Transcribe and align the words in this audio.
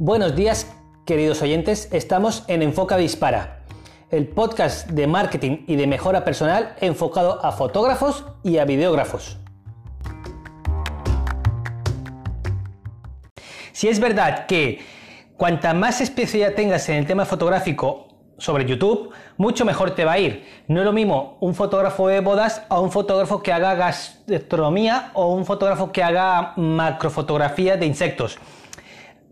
Buenos 0.00 0.36
días, 0.36 0.72
queridos 1.04 1.42
oyentes. 1.42 1.88
Estamos 1.90 2.44
en 2.46 2.62
Enfoca 2.62 2.96
Dispara, 2.96 3.64
el 4.12 4.28
podcast 4.28 4.88
de 4.90 5.08
marketing 5.08 5.64
y 5.66 5.74
de 5.74 5.88
mejora 5.88 6.24
personal 6.24 6.76
enfocado 6.80 7.44
a 7.44 7.50
fotógrafos 7.50 8.24
y 8.44 8.58
a 8.58 8.64
videógrafos. 8.64 9.38
Si 13.72 13.88
es 13.88 13.98
verdad 13.98 14.46
que 14.46 14.78
cuanta 15.36 15.74
más 15.74 16.00
especialidad 16.00 16.54
tengas 16.54 16.88
en 16.88 16.94
el 16.94 17.06
tema 17.08 17.24
fotográfico 17.24 18.06
sobre 18.38 18.66
YouTube, 18.66 19.12
mucho 19.36 19.64
mejor 19.64 19.96
te 19.96 20.04
va 20.04 20.12
a 20.12 20.18
ir. 20.20 20.46
No 20.68 20.78
es 20.78 20.86
lo 20.86 20.92
mismo 20.92 21.38
un 21.40 21.56
fotógrafo 21.56 22.06
de 22.06 22.20
bodas 22.20 22.62
a 22.68 22.78
un 22.78 22.92
fotógrafo 22.92 23.42
que 23.42 23.52
haga 23.52 23.74
gastronomía 23.74 25.10
o 25.14 25.34
un 25.34 25.44
fotógrafo 25.44 25.90
que 25.90 26.04
haga 26.04 26.52
macrofotografía 26.56 27.76
de 27.76 27.86
insectos. 27.86 28.38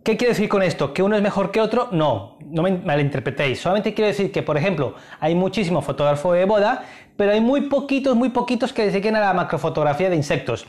¿Qué 0.07 0.17
quiero 0.17 0.35
decir 0.35 0.49
con 0.49 0.63
esto? 0.63 0.95
¿Que 0.95 1.03
uno 1.03 1.17
es 1.17 1.23
mejor 1.23 1.51
que 1.51 1.61
otro? 1.61 1.89
No, 1.91 2.39
no 2.41 2.63
me 2.63 2.71
malinterpretéis. 2.71 3.59
Solamente 3.59 3.93
quiero 3.93 4.07
decir 4.07 4.31
que, 4.31 4.41
por 4.41 4.57
ejemplo, 4.57 4.95
hay 5.19 5.35
muchísimos 5.35 5.85
fotógrafos 5.85 6.37
de 6.37 6.45
boda, 6.45 6.85
pero 7.17 7.33
hay 7.33 7.41
muy 7.41 7.63
poquitos, 7.63 8.15
muy 8.15 8.29
poquitos 8.29 8.73
que 8.73 8.87
dediquen 8.87 9.17
a 9.17 9.21
la 9.21 9.33
macrofotografía 9.33 10.09
de 10.09 10.15
insectos. 10.15 10.65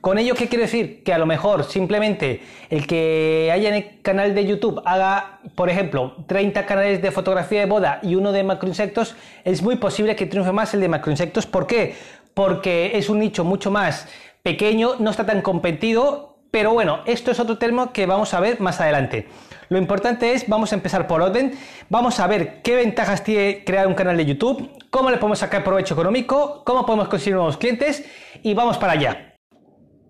Con 0.00 0.16
ello, 0.16 0.34
¿qué 0.34 0.48
quiero 0.48 0.62
decir? 0.62 1.02
Que 1.04 1.12
a 1.12 1.18
lo 1.18 1.26
mejor 1.26 1.64
simplemente 1.64 2.40
el 2.70 2.86
que 2.86 3.50
haya 3.52 3.68
en 3.68 3.74
el 3.74 4.00
canal 4.00 4.34
de 4.34 4.46
YouTube 4.46 4.80
haga, 4.86 5.40
por 5.54 5.68
ejemplo, 5.68 6.16
30 6.26 6.64
canales 6.64 7.02
de 7.02 7.10
fotografía 7.10 7.60
de 7.60 7.66
boda 7.66 8.00
y 8.02 8.14
uno 8.14 8.32
de 8.32 8.42
macroinsectos, 8.42 9.16
es 9.44 9.60
muy 9.60 9.76
posible 9.76 10.16
que 10.16 10.24
triunfe 10.24 10.52
más 10.52 10.72
el 10.72 10.80
de 10.80 10.88
macroinsectos. 10.88 11.44
¿Por 11.44 11.66
qué? 11.66 11.94
Porque 12.32 12.92
es 12.94 13.10
un 13.10 13.18
nicho 13.18 13.44
mucho 13.44 13.70
más 13.70 14.08
pequeño, 14.42 14.94
no 14.98 15.10
está 15.10 15.26
tan 15.26 15.42
competido 15.42 16.27
pero 16.50 16.72
bueno, 16.72 17.00
esto 17.06 17.30
es 17.30 17.40
otro 17.40 17.58
tema 17.58 17.92
que 17.92 18.06
vamos 18.06 18.34
a 18.34 18.40
ver 18.40 18.60
más 18.60 18.80
adelante. 18.80 19.28
Lo 19.68 19.78
importante 19.78 20.32
es, 20.32 20.48
vamos 20.48 20.72
a 20.72 20.76
empezar 20.76 21.06
por 21.06 21.20
orden, 21.20 21.52
vamos 21.90 22.20
a 22.20 22.26
ver 22.26 22.62
qué 22.62 22.74
ventajas 22.74 23.22
tiene 23.22 23.64
crear 23.64 23.86
un 23.86 23.94
canal 23.94 24.16
de 24.16 24.24
YouTube, 24.24 24.70
cómo 24.90 25.10
le 25.10 25.18
podemos 25.18 25.40
sacar 25.40 25.62
provecho 25.62 25.94
económico, 25.94 26.62
cómo 26.64 26.86
podemos 26.86 27.08
conseguir 27.08 27.34
nuevos 27.34 27.58
clientes 27.58 28.04
y 28.42 28.54
vamos 28.54 28.78
para 28.78 28.92
allá. 28.94 29.36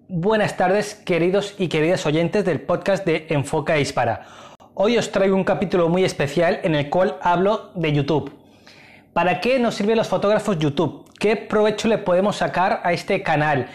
Buenas 0.09 0.57
tardes, 0.57 0.95
queridos 0.95 1.55
y 1.59 1.69
queridas 1.69 2.07
oyentes 2.07 2.45
del 2.45 2.61
podcast 2.61 3.05
de 3.05 3.27
Enfoca 3.31 3.75
e 3.75 3.81
Dispara. 3.81 4.27
Hoy 4.75 4.97
os 4.97 5.11
traigo 5.11 5.35
un 5.35 5.45
capítulo 5.45 5.89
muy 5.89 6.05
especial 6.05 6.61
en 6.63 6.77
el 6.77 6.89
cual 6.89 7.19
hablo 7.21 7.73
de 7.75 7.93
YouTube. 7.93 8.33
¿Para 9.13 9.41
qué 9.41 9.59
nos 9.59 9.75
sirven 9.75 9.97
los 9.97 10.07
fotógrafos 10.07 10.59
YouTube? 10.61 11.05
¿Qué 11.19 11.35
provecho 11.35 11.89
le 11.89 11.99
podemos 11.99 12.37
sacar 12.37 12.81
a 12.85 12.93
este 12.93 13.25
canal? 13.25 13.69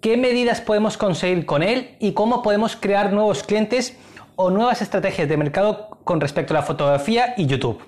Qué 0.00 0.16
medidas 0.16 0.60
podemos 0.60 0.96
conseguir 0.96 1.46
con 1.46 1.62
él 1.62 1.96
y 2.00 2.12
cómo 2.12 2.42
podemos 2.42 2.76
crear 2.76 3.12
nuevos 3.12 3.42
clientes 3.42 3.96
o 4.36 4.50
nuevas 4.50 4.80
estrategias 4.82 5.28
de 5.28 5.36
mercado 5.36 5.98
con 6.04 6.20
respecto 6.20 6.54
a 6.54 6.58
la 6.58 6.62
fotografía 6.62 7.34
y 7.36 7.46
YouTube. 7.46 7.80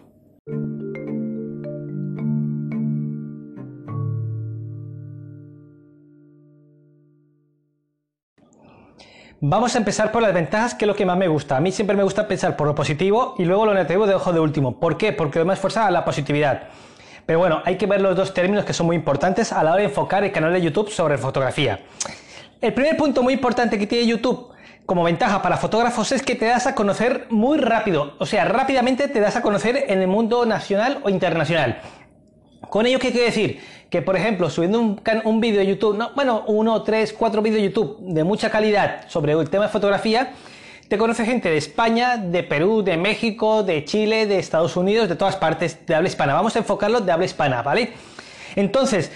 Vamos 9.44 9.74
a 9.74 9.78
empezar 9.78 10.12
por 10.12 10.22
las 10.22 10.33
ventajas, 10.33 10.74
que 10.74 10.84
es 10.84 10.86
lo 10.86 10.94
que 10.94 11.05
más 11.05 11.16
me 11.16 11.27
gusta. 11.27 11.56
A 11.56 11.60
mí 11.60 11.72
siempre 11.72 11.96
me 11.96 12.05
gusta 12.05 12.28
pensar 12.28 12.56
por 12.56 12.68
lo 12.68 12.77
positivo 12.77 13.34
y 13.38 13.44
luego 13.44 13.66
lo 13.66 13.74
negativo 13.74 14.06
de 14.06 14.14
ojo 14.14 14.33
de 14.33 14.38
último. 14.38 14.78
¿Por 14.78 14.96
qué? 14.96 15.12
Porque 15.12 15.40
lo 15.40 15.44
más 15.44 15.58
fuerza 15.58 15.86
a 15.86 15.90
la 15.90 16.05
positividad. 16.05 16.68
Pero 17.27 17.39
bueno, 17.39 17.62
hay 17.65 17.77
que 17.77 17.87
ver 17.87 18.01
los 18.01 18.17
dos 18.17 18.34
términos 18.34 18.65
que 18.65 18.73
son 18.73 18.87
muy 18.87 18.97
importantes 18.97 19.53
a 19.53 19.62
la 19.62 19.73
hora 19.73 19.81
de 19.81 19.89
enfocar 19.89 20.25
el 20.25 20.33
canal 20.33 20.53
de 20.53 20.61
YouTube 20.61 20.91
sobre 20.91 21.19
fotografía. 21.19 21.81
El 22.61 22.75
primer 22.75 22.97
punto 22.97 23.23
muy 23.23 23.34
importante 23.34 23.79
que 23.79 23.87
tiene 23.87 24.06
YouTube 24.06 24.52
como 24.86 25.05
ventaja 25.05 25.41
para 25.42 25.57
fotógrafos 25.57 26.13
es 26.13 26.23
que 26.23 26.35
te 26.35 26.46
das 26.46 26.67
a 26.67 26.74
conocer 26.74 27.27
muy 27.30 27.58
rápido, 27.58 28.14
o 28.19 28.27
sea, 28.27 28.45
rápidamente 28.45 29.08
te 29.08 29.20
das 29.20 29.36
a 29.36 29.42
conocer 29.42 29.85
en 29.89 30.01
el 30.01 30.08
mundo 30.08 30.45
nacional 30.45 30.98
o 31.05 31.08
internacional. 31.08 31.80
Con 32.69 32.86
ello, 32.86 32.98
¿qué 32.98 33.11
quiere 33.11 33.27
decir? 33.27 33.61
Que, 33.91 34.02
por 34.02 34.17
ejemplo, 34.17 34.48
subiendo 34.51 34.80
un, 34.80 35.01
un 35.25 35.41
vídeo 35.41 35.61
de 35.61 35.67
YouTube, 35.67 35.96
no, 35.96 36.11
bueno, 36.14 36.45
uno, 36.46 36.83
tres, 36.83 37.13
cuatro 37.13 37.42
vídeos 37.42 37.63
de 37.63 37.69
YouTube 37.69 37.98
de 38.01 38.25
mucha 38.25 38.51
calidad 38.51 39.08
sobre 39.08 39.33
el 39.33 39.51
tema 39.51 39.64
de 39.64 39.70
fotografía, 39.70 40.33
te 40.92 40.98
conoce 40.98 41.25
gente 41.25 41.48
de 41.48 41.57
España, 41.57 42.19
de 42.19 42.42
Perú, 42.42 42.83
de 42.83 42.98
México, 42.98 43.63
de 43.63 43.83
Chile, 43.86 44.27
de 44.27 44.39
Estados 44.39 44.77
Unidos, 44.77 45.08
de 45.08 45.17
todas 45.17 45.36
partes 45.36 45.86
de 45.86 45.95
habla 45.95 46.11
hispana. 46.11 46.35
Vamos 46.35 46.55
a 46.55 46.58
enfocarlo 46.58 47.01
de 47.01 47.11
habla 47.11 47.25
hispana, 47.25 47.63
¿vale? 47.63 47.95
Entonces, 48.57 49.11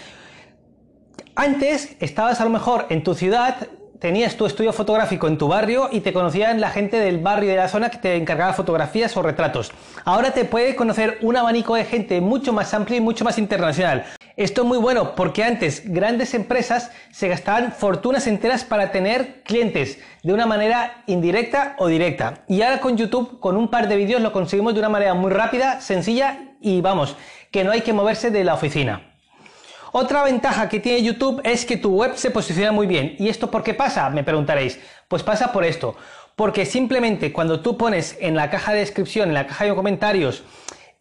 antes 1.34 1.94
estabas 2.00 2.41
a 2.41 2.44
lo 2.44 2.48
mejor 2.48 2.86
en 2.88 3.04
tu 3.04 3.15
ciudad, 3.15 3.69
tenías 3.98 4.38
tu 4.38 4.47
estudio 4.47 4.72
fotográfico 4.72 5.28
en 5.28 5.36
tu 5.36 5.48
barrio 5.48 5.91
y 5.92 6.00
te 6.00 6.15
conocían 6.15 6.62
la 6.62 6.70
gente 6.70 6.98
del 6.98 7.19
barrio 7.19 7.50
de 7.50 7.56
la 7.56 7.69
zona 7.69 7.91
que 7.91 7.98
te 7.98 8.16
encargaba 8.16 8.54
fotografías 8.54 9.15
o 9.19 9.22
retratos. 9.22 9.70
Ahora 10.06 10.31
te 10.31 10.47
puede 10.47 10.76
conocer 10.76 11.19
un 11.20 11.36
abanico 11.36 11.75
de 11.75 11.84
gente 11.84 12.22
mucho 12.22 12.54
más 12.54 12.72
amplio 12.72 12.97
y 12.97 13.03
mucho 13.03 13.22
más 13.22 13.36
internacional. 13.36 14.06
Esto 14.36 14.60
es 14.60 14.69
muy 14.69 14.76
bueno 14.76 15.14
porque 15.14 15.42
antes 15.42 15.82
grandes 15.86 16.34
empresas 16.34 16.91
se 17.10 17.26
gastaban 17.26 17.72
fortunas 17.72 18.26
enteras 18.26 18.64
para 18.64 18.92
tener 18.92 19.42
clientes 19.44 19.98
de 20.22 20.34
una 20.34 20.44
manera 20.44 21.02
indirecta 21.06 21.74
o 21.78 21.86
directa. 21.86 22.44
Y 22.47 22.60
ahora 22.60 22.80
con 22.80 22.98
YouTube, 22.98 23.41
con 23.41 23.56
un 23.56 23.69
par 23.69 23.88
de 23.88 23.97
vídeos, 23.97 24.20
lo 24.20 24.32
conseguimos 24.32 24.74
de 24.74 24.80
una 24.80 24.91
manera 24.91 25.14
muy 25.14 25.30
rápida, 25.30 25.80
sencilla 25.80 26.50
y 26.60 26.82
vamos, 26.82 27.16
que 27.50 27.64
no 27.64 27.70
hay 27.70 27.80
que 27.80 27.94
moverse 27.94 28.30
de 28.30 28.44
la 28.44 28.52
oficina. 28.52 29.14
Otra 29.92 30.22
ventaja 30.22 30.68
que 30.68 30.80
tiene 30.80 31.03
YouTube 31.03 31.41
es 31.42 31.64
que 31.64 31.78
tu 31.78 31.94
web 31.94 32.12
se 32.16 32.30
posiciona 32.30 32.72
muy 32.72 32.86
bien. 32.86 33.16
¿Y 33.18 33.30
esto 33.30 33.50
por 33.50 33.62
qué 33.62 33.72
pasa? 33.72 34.10
Me 34.10 34.22
preguntaréis. 34.22 34.78
Pues 35.08 35.22
pasa 35.22 35.50
por 35.50 35.64
esto. 35.64 35.97
Porque 36.34 36.66
simplemente 36.66 37.32
cuando 37.32 37.60
tú 37.60 37.78
pones 37.78 38.18
en 38.20 38.36
la 38.36 38.50
caja 38.50 38.74
de 38.74 38.80
descripción, 38.80 39.28
en 39.28 39.34
la 39.34 39.47
caja 39.47 39.64
de 39.64 39.74
comentarios, 39.74 40.44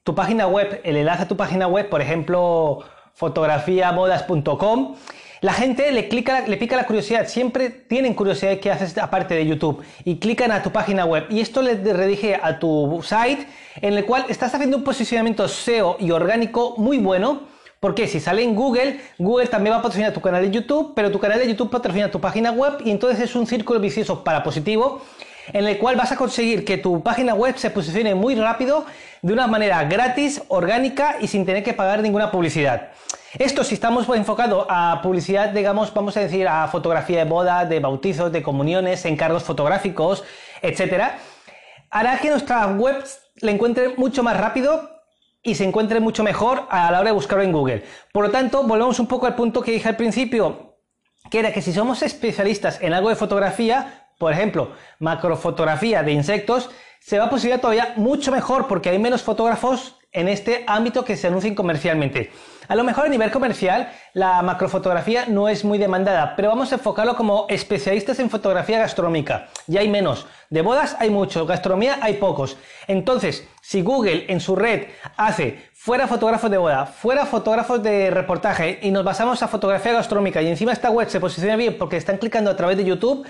tu 0.06 0.16
página 0.16 0.48
web, 0.48 0.80
el 0.86 0.96
enlace 0.96 1.24
a 1.24 1.28
tu 1.28 1.36
página 1.36 1.68
web, 1.68 1.90
por 1.90 2.02
ejemplo, 2.02 2.86
fotografiabodas.com, 3.16 4.96
la 5.42 5.54
gente 5.54 5.92
le, 5.92 6.08
clica, 6.08 6.48
le 6.48 6.58
pica 6.58 6.76
la 6.76 6.86
curiosidad, 6.86 7.28
siempre 7.28 7.70
tienen 7.70 8.14
curiosidad 8.14 8.52
de 8.52 8.60
qué 8.60 8.72
haces 8.72 8.98
aparte 8.98 9.36
de 9.36 9.46
YouTube. 9.46 9.84
Y 10.04 10.18
clican 10.18 10.52
a 10.52 10.64
tu 10.64 10.72
página 10.72 11.06
web. 11.06 11.26
Y 11.30 11.40
esto 11.40 11.62
le 11.62 11.76
redirige 11.76 12.40
a 12.42 12.58
tu 12.60 13.02
site 13.04 13.48
en 13.82 13.94
el 13.94 14.06
cual 14.06 14.26
estás 14.30 14.54
haciendo 14.56 14.78
un 14.78 14.84
posicionamiento 14.84 15.48
SEO 15.48 15.98
y 16.00 16.12
orgánico 16.12 16.76
muy 16.78 16.98
bueno. 16.98 17.42
Porque 17.80 18.08
si 18.08 18.20
sale 18.20 18.42
en 18.44 18.56
Google, 18.56 19.00
Google 19.20 19.48
también 19.48 19.74
va 19.74 19.80
a 19.80 19.82
patrocinar 19.82 20.14
tu 20.14 20.22
canal 20.22 20.42
de 20.42 20.50
YouTube, 20.50 20.94
pero 20.96 21.12
tu 21.12 21.20
canal 21.20 21.38
de 21.38 21.48
YouTube 21.48 21.70
patrocina 21.70 22.10
tu 22.10 22.20
página 22.20 22.52
web 22.52 22.78
y 22.84 22.90
entonces 22.90 23.20
es 23.20 23.36
un 23.36 23.46
círculo 23.46 23.80
vicioso 23.80 24.24
para 24.24 24.42
positivo 24.42 25.02
en 25.54 25.68
el 25.68 25.78
cual 25.78 25.96
vas 25.96 26.12
a 26.12 26.16
conseguir 26.16 26.66
que 26.66 26.78
tu 26.78 27.02
página 27.04 27.34
web 27.34 27.58
se 27.58 27.70
posicione 27.70 28.16
muy 28.16 28.36
rápido, 28.36 28.86
de 29.22 29.34
una 29.34 29.48
manera 29.48 29.84
gratis, 29.86 30.44
orgánica 30.48 31.18
y 31.20 31.28
sin 31.28 31.46
tener 31.46 31.64
que 31.64 31.74
pagar 31.74 32.02
ninguna 32.02 32.32
publicidad. 32.32 32.90
Esto 33.38 33.64
si 33.64 33.74
estamos 33.76 34.08
enfocados 34.16 34.66
a 34.70 35.02
publicidad, 35.04 35.50
digamos, 35.50 35.94
vamos 35.94 36.16
a 36.16 36.22
decir 36.22 36.48
a 36.48 36.68
fotografía 36.70 37.20
de 37.20 37.30
boda, 37.30 37.66
de 37.66 37.80
bautizos, 37.80 38.32
de 38.32 38.42
comuniones, 38.42 39.04
encargos 39.06 39.44
fotográficos, 39.44 40.24
etcétera, 40.62 41.18
hará 41.90 42.18
que 42.20 42.30
nuestra 42.30 42.66
web 42.68 43.04
la 43.42 43.52
encuentre 43.52 43.96
mucho 43.98 44.24
más 44.24 44.38
rápido 44.38 44.90
y 45.44 45.56
se 45.56 45.66
encuentre 45.66 46.00
mucho 46.00 46.24
mejor 46.24 46.66
a 46.70 46.90
la 46.92 47.00
hora 47.00 47.10
de 47.10 47.14
buscarlo 47.14 47.44
en 47.44 47.52
Google. 47.52 47.84
Por 48.14 48.26
lo 48.26 48.32
tanto, 48.32 48.64
volvemos 48.64 49.00
un 49.00 49.08
poco 49.08 49.28
al 49.28 49.36
punto 49.36 49.62
que 49.62 49.72
dije 49.72 49.90
al 49.90 49.96
principio, 49.96 50.78
que 51.30 51.40
era 51.40 51.52
que 51.52 51.62
si 51.62 51.74
somos 51.74 52.04
especialistas 52.04 52.82
en 52.82 52.94
algo 52.94 53.10
de 53.10 53.16
fotografía, 53.16 54.08
por 54.18 54.32
ejemplo, 54.32 54.72
macrofotografía 55.00 56.04
de 56.04 56.14
insectos, 56.14 56.70
se 57.06 57.20
va 57.20 57.26
a 57.26 57.30
posicionar 57.30 57.62
todavía 57.62 57.94
mucho 57.98 58.32
mejor 58.32 58.66
porque 58.66 58.90
hay 58.90 58.98
menos 58.98 59.22
fotógrafos 59.22 59.96
en 60.12 60.28
este 60.28 60.64
ámbito 60.66 61.06
que 61.06 61.16
se 61.16 61.28
anuncien 61.28 61.54
comercialmente. 61.54 62.32
A 62.68 62.74
lo 62.74 62.84
mejor 62.84 63.06
a 63.06 63.10
nivel 63.10 63.30
comercial 63.30 63.92
la 64.14 64.42
macrofotografía 64.42 65.26
no 65.28 65.48
es 65.48 65.64
muy 65.64 65.78
demandada, 65.78 66.36
pero 66.36 66.50
vamos 66.50 66.72
a 66.72 66.76
enfocarlo 66.76 67.16
como 67.16 67.46
especialistas 67.48 68.18
en 68.18 68.32
fotografía 68.32 68.80
gastronómica. 68.80 69.50
Ya 69.68 69.82
hay 69.82 69.88
menos. 69.88 70.26
De 70.50 70.64
bodas 70.64 70.98
hay 71.00 71.12
muchos, 71.12 71.46
gastronomía 71.46 72.00
hay 72.02 72.16
pocos. 72.16 72.58
Entonces, 72.88 73.48
si 73.62 73.84
Google 73.84 74.26
en 74.30 74.40
su 74.40 74.56
red 74.56 74.88
hace 75.16 75.60
fuera 75.76 76.08
fotógrafos 76.08 76.50
de 76.50 76.58
boda, 76.58 76.88
fuera 76.88 77.28
fotógrafos 77.28 77.84
de 77.84 78.10
reportaje 78.10 78.80
y 78.82 78.90
nos 78.90 79.04
basamos 79.04 79.44
a 79.44 79.48
fotografía 79.48 79.94
gastronómica 79.94 80.42
y 80.42 80.48
encima 80.48 80.72
esta 80.72 80.90
web 80.90 81.08
se 81.08 81.20
posiciona 81.20 81.56
bien 81.56 81.78
porque 81.78 81.98
están 81.98 82.18
clicando 82.18 82.50
a 82.50 82.56
través 82.56 82.78
de 82.78 82.86
YouTube, 82.86 83.28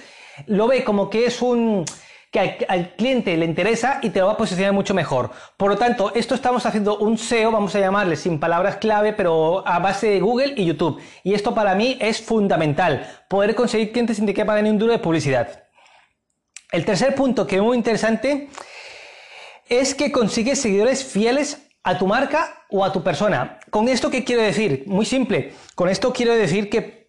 lo 0.47 0.67
ve 0.67 0.85
como 0.85 1.09
que 1.09 1.25
es 1.25 1.41
un 1.41 1.83
que 2.35 2.65
al, 2.67 2.95
cliente 2.95 3.37
le 3.37 3.45
interesa 3.45 3.99
y 4.01 4.09
te 4.09 4.19
lo 4.19 4.25
va 4.25 4.33
a 4.33 4.37
posicionar 4.37 4.73
mucho 4.73 4.93
mejor. 4.93 5.31
Por 5.55 5.69
lo 5.69 5.77
tanto, 5.77 6.13
esto 6.13 6.35
estamos 6.35 6.65
haciendo 6.65 6.97
un 6.97 7.17
SEO, 7.17 7.49
vamos 7.49 7.73
a 7.75 7.79
llamarle 7.79 8.17
sin 8.17 8.41
palabras 8.41 8.75
clave, 8.75 9.13
pero 9.13 9.65
a 9.65 9.79
base 9.79 10.07
de 10.09 10.19
Google 10.19 10.53
y 10.57 10.65
YouTube. 10.65 11.01
Y 11.23 11.33
esto 11.33 11.55
para 11.55 11.75
mí 11.75 11.97
es 12.01 12.21
fundamental, 12.21 13.07
poder 13.29 13.55
conseguir 13.55 13.93
clientes 13.93 14.17
sin 14.17 14.25
que 14.25 14.43
pagar 14.43 14.63
ni 14.63 14.69
un 14.69 14.77
duro 14.77 14.91
de 14.91 14.99
publicidad. 14.99 15.63
El 16.73 16.83
tercer 16.83 17.15
punto 17.15 17.47
que 17.47 17.55
es 17.55 17.61
muy 17.61 17.77
interesante 17.77 18.49
es 19.69 19.95
que 19.95 20.11
consigues 20.11 20.59
seguidores 20.59 21.05
fieles 21.05 21.69
a 21.83 21.97
tu 21.97 22.05
marca 22.05 22.65
o 22.69 22.83
a 22.83 22.91
tu 22.91 23.01
persona. 23.01 23.59
¿Con 23.69 23.87
esto 23.87 24.09
qué 24.09 24.25
quiero 24.25 24.41
decir? 24.41 24.83
Muy 24.87 25.05
simple. 25.05 25.53
Con 25.73 25.87
esto 25.87 26.11
quiero 26.11 26.33
decir 26.33 26.69
que 26.69 27.04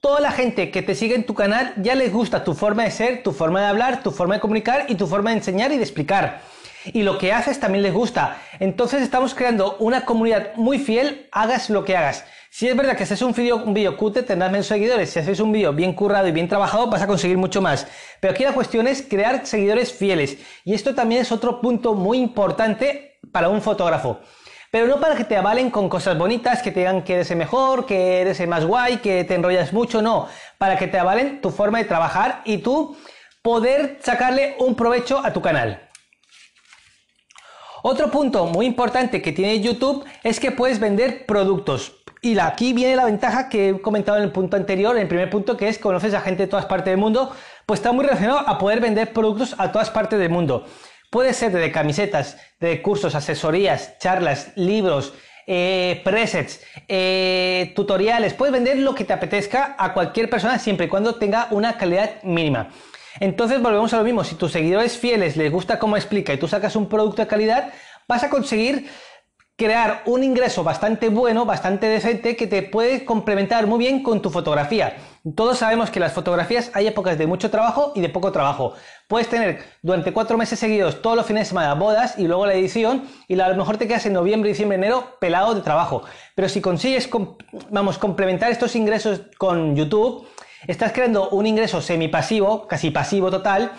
toda 0.00 0.20
la 0.20 0.30
gente 0.30 0.70
que 0.70 0.82
te 0.82 0.94
sigue 0.94 1.14
en 1.14 1.24
tu 1.24 1.34
canal 1.34 1.74
ya 1.76 1.94
les 1.94 2.12
gusta 2.12 2.44
tu 2.44 2.54
forma 2.54 2.84
de 2.84 2.90
ser, 2.90 3.22
tu 3.22 3.32
forma 3.32 3.60
de 3.60 3.66
hablar, 3.66 4.02
tu 4.02 4.10
forma 4.10 4.36
de 4.36 4.40
comunicar 4.40 4.86
y 4.88 4.94
tu 4.94 5.06
forma 5.06 5.30
de 5.30 5.36
enseñar 5.36 5.72
y 5.72 5.76
de 5.76 5.82
explicar. 5.82 6.40
Y 6.92 7.02
lo 7.02 7.18
que 7.18 7.32
haces 7.32 7.58
también 7.58 7.82
les 7.82 7.92
gusta. 7.92 8.40
Entonces 8.60 9.02
estamos 9.02 9.34
creando 9.34 9.76
una 9.80 10.04
comunidad 10.04 10.54
muy 10.54 10.78
fiel, 10.78 11.28
hagas 11.32 11.68
lo 11.68 11.84
que 11.84 11.96
hagas. 11.96 12.24
Si 12.50 12.66
es 12.66 12.76
verdad 12.76 12.96
que 12.96 13.02
haces 13.02 13.20
un 13.20 13.32
vídeo 13.32 13.56
un 13.56 13.74
video 13.74 13.96
cute 13.96 14.22
tendrás 14.22 14.50
menos 14.52 14.66
seguidores. 14.66 15.10
Si 15.10 15.18
haces 15.18 15.40
un 15.40 15.52
vídeo 15.52 15.72
bien 15.72 15.92
currado 15.92 16.28
y 16.28 16.32
bien 16.32 16.48
trabajado 16.48 16.86
vas 16.86 17.02
a 17.02 17.06
conseguir 17.06 17.36
mucho 17.36 17.60
más. 17.60 17.86
Pero 18.20 18.32
aquí 18.32 18.44
la 18.44 18.52
cuestión 18.52 18.86
es 18.86 19.02
crear 19.02 19.44
seguidores 19.46 19.92
fieles. 19.92 20.38
Y 20.64 20.74
esto 20.74 20.94
también 20.94 21.22
es 21.22 21.32
otro 21.32 21.60
punto 21.60 21.94
muy 21.94 22.18
importante 22.18 23.18
para 23.32 23.48
un 23.48 23.60
fotógrafo. 23.60 24.20
Pero 24.70 24.86
no 24.86 25.00
para 25.00 25.16
que 25.16 25.24
te 25.24 25.36
avalen 25.36 25.70
con 25.70 25.88
cosas 25.88 26.18
bonitas, 26.18 26.62
que 26.62 26.70
te 26.70 26.80
digan 26.80 27.02
que 27.02 27.14
eres 27.14 27.34
mejor, 27.34 27.86
que 27.86 28.20
eres 28.20 28.46
más 28.46 28.64
guay, 28.64 28.98
que 28.98 29.24
te 29.24 29.34
enrollas 29.34 29.72
mucho, 29.72 30.02
no. 30.02 30.28
Para 30.58 30.76
que 30.76 30.86
te 30.88 30.98
avalen 30.98 31.40
tu 31.40 31.50
forma 31.50 31.78
de 31.78 31.84
trabajar 31.84 32.42
y 32.44 32.58
tú 32.58 32.96
poder 33.42 33.98
sacarle 34.02 34.56
un 34.58 34.74
provecho 34.74 35.24
a 35.24 35.32
tu 35.32 35.40
canal. 35.40 35.88
Otro 37.82 38.10
punto 38.10 38.44
muy 38.46 38.66
importante 38.66 39.22
que 39.22 39.32
tiene 39.32 39.60
YouTube 39.60 40.04
es 40.22 40.38
que 40.40 40.50
puedes 40.50 40.80
vender 40.80 41.24
productos. 41.24 41.94
Y 42.20 42.38
aquí 42.38 42.72
viene 42.72 42.96
la 42.96 43.04
ventaja 43.04 43.48
que 43.48 43.68
he 43.68 43.80
comentado 43.80 44.18
en 44.18 44.24
el 44.24 44.32
punto 44.32 44.56
anterior, 44.56 44.96
en 44.96 45.02
el 45.02 45.08
primer 45.08 45.30
punto, 45.30 45.56
que 45.56 45.68
es 45.68 45.78
conoces 45.78 46.12
a 46.12 46.20
gente 46.20 46.42
de 46.42 46.48
todas 46.48 46.66
partes 46.66 46.90
del 46.90 46.98
mundo, 46.98 47.32
pues 47.64 47.78
está 47.78 47.92
muy 47.92 48.04
relacionado 48.04 48.40
a 48.40 48.58
poder 48.58 48.80
vender 48.80 49.12
productos 49.12 49.54
a 49.56 49.70
todas 49.70 49.90
partes 49.90 50.18
del 50.18 50.30
mundo. 50.30 50.66
Puede 51.10 51.32
ser 51.32 51.52
de 51.52 51.72
camisetas, 51.72 52.36
de 52.60 52.82
cursos, 52.82 53.14
asesorías, 53.14 53.98
charlas, 53.98 54.52
libros, 54.56 55.14
eh, 55.46 56.02
presets, 56.04 56.60
eh, 56.86 57.72
tutoriales. 57.74 58.34
Puedes 58.34 58.52
vender 58.52 58.78
lo 58.78 58.94
que 58.94 59.04
te 59.04 59.14
apetezca 59.14 59.74
a 59.78 59.94
cualquier 59.94 60.28
persona 60.28 60.58
siempre 60.58 60.84
y 60.84 60.88
cuando 60.90 61.14
tenga 61.14 61.48
una 61.50 61.78
calidad 61.78 62.22
mínima. 62.24 62.68
Entonces 63.20 63.62
volvemos 63.62 63.94
a 63.94 63.96
lo 63.96 64.04
mismo. 64.04 64.22
Si 64.22 64.34
tus 64.34 64.52
seguidores 64.52 64.98
fieles 64.98 65.38
les 65.38 65.50
gusta 65.50 65.78
cómo 65.78 65.96
explica 65.96 66.34
y 66.34 66.38
tú 66.38 66.46
sacas 66.46 66.76
un 66.76 66.90
producto 66.90 67.22
de 67.22 67.28
calidad, 67.28 67.72
vas 68.06 68.24
a 68.24 68.28
conseguir 68.28 68.90
crear 69.58 70.02
un 70.06 70.22
ingreso 70.22 70.62
bastante 70.62 71.08
bueno, 71.08 71.44
bastante 71.44 71.88
decente, 71.88 72.36
que 72.36 72.46
te 72.46 72.62
puede 72.62 73.04
complementar 73.04 73.66
muy 73.66 73.80
bien 73.80 74.04
con 74.04 74.22
tu 74.22 74.30
fotografía. 74.30 74.96
Todos 75.34 75.58
sabemos 75.58 75.90
que 75.90 75.98
las 75.98 76.12
fotografías 76.12 76.70
hay 76.74 76.86
épocas 76.86 77.18
de 77.18 77.26
mucho 77.26 77.50
trabajo 77.50 77.90
y 77.96 78.00
de 78.00 78.08
poco 78.08 78.30
trabajo. 78.30 78.74
Puedes 79.08 79.26
tener 79.28 79.64
durante 79.82 80.12
cuatro 80.12 80.38
meses 80.38 80.60
seguidos 80.60 81.02
todos 81.02 81.16
los 81.16 81.26
fines 81.26 81.40
de 81.40 81.48
semana 81.48 81.74
bodas 81.74 82.16
y 82.20 82.28
luego 82.28 82.46
la 82.46 82.54
edición 82.54 83.08
y 83.26 83.38
a 83.40 83.48
lo 83.48 83.56
mejor 83.56 83.78
te 83.78 83.88
quedas 83.88 84.06
en 84.06 84.12
noviembre, 84.12 84.48
diciembre, 84.50 84.78
enero 84.78 85.16
pelado 85.18 85.52
de 85.56 85.60
trabajo. 85.60 86.04
Pero 86.36 86.48
si 86.48 86.60
consigues, 86.60 87.10
vamos, 87.68 87.98
complementar 87.98 88.52
estos 88.52 88.76
ingresos 88.76 89.22
con 89.38 89.74
YouTube, 89.74 90.24
estás 90.68 90.92
creando 90.92 91.30
un 91.30 91.48
ingreso 91.48 91.82
semipasivo, 91.82 92.68
casi 92.68 92.92
pasivo 92.92 93.28
total, 93.28 93.72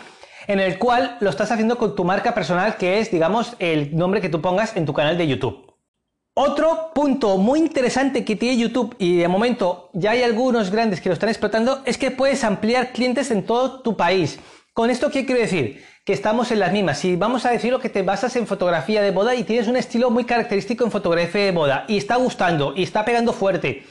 en 0.45 0.59
el 0.59 0.77
cual 0.77 1.15
lo 1.21 1.29
estás 1.29 1.53
haciendo 1.53 1.77
con 1.77 1.95
tu 1.95 2.03
marca 2.03 2.33
personal, 2.33 2.75
que 2.75 2.99
es, 2.99 3.11
digamos, 3.11 3.55
el 3.59 3.95
nombre 3.95 4.19
que 4.19 4.27
tú 4.27 4.41
pongas 4.41 4.75
en 4.75 4.85
tu 4.85 4.93
canal 4.93 5.17
de 5.17 5.25
YouTube. 5.25 5.68
Otro 6.41 6.91
punto 6.95 7.37
muy 7.37 7.59
interesante 7.59 8.23
que 8.23 8.37
tiene 8.37 8.55
YouTube 8.55 8.95
y 8.97 9.17
de 9.17 9.27
momento 9.27 9.89
ya 9.91 10.11
hay 10.11 10.23
algunos 10.23 10.71
grandes 10.71 11.01
que 11.01 11.09
lo 11.09 11.13
están 11.13 11.27
explotando 11.27 11.81
es 11.83 11.97
que 11.97 12.11
puedes 12.11 12.45
ampliar 12.45 12.93
clientes 12.93 13.29
en 13.31 13.45
todo 13.45 13.81
tu 13.81 13.97
país. 13.97 14.39
Con 14.71 14.89
esto, 14.89 15.11
¿qué 15.11 15.25
quiero 15.25 15.41
decir? 15.41 15.83
Que 16.05 16.13
estamos 16.13 16.49
en 16.53 16.59
las 16.59 16.71
mismas. 16.71 16.97
Si 16.97 17.17
vamos 17.17 17.45
a 17.45 17.51
decir 17.51 17.73
lo 17.73 17.81
que 17.81 17.89
te 17.89 18.03
basas 18.03 18.37
en 18.37 18.47
fotografía 18.47 19.01
de 19.01 19.11
boda 19.11 19.35
y 19.35 19.43
tienes 19.43 19.67
un 19.67 19.75
estilo 19.75 20.11
muy 20.11 20.23
característico 20.23 20.85
en 20.85 20.91
fotografía 20.91 21.43
de 21.43 21.51
boda 21.51 21.83
y 21.89 21.97
está 21.97 22.15
gustando 22.15 22.71
y 22.73 22.83
está 22.83 23.03
pegando 23.03 23.33
fuerte. 23.33 23.83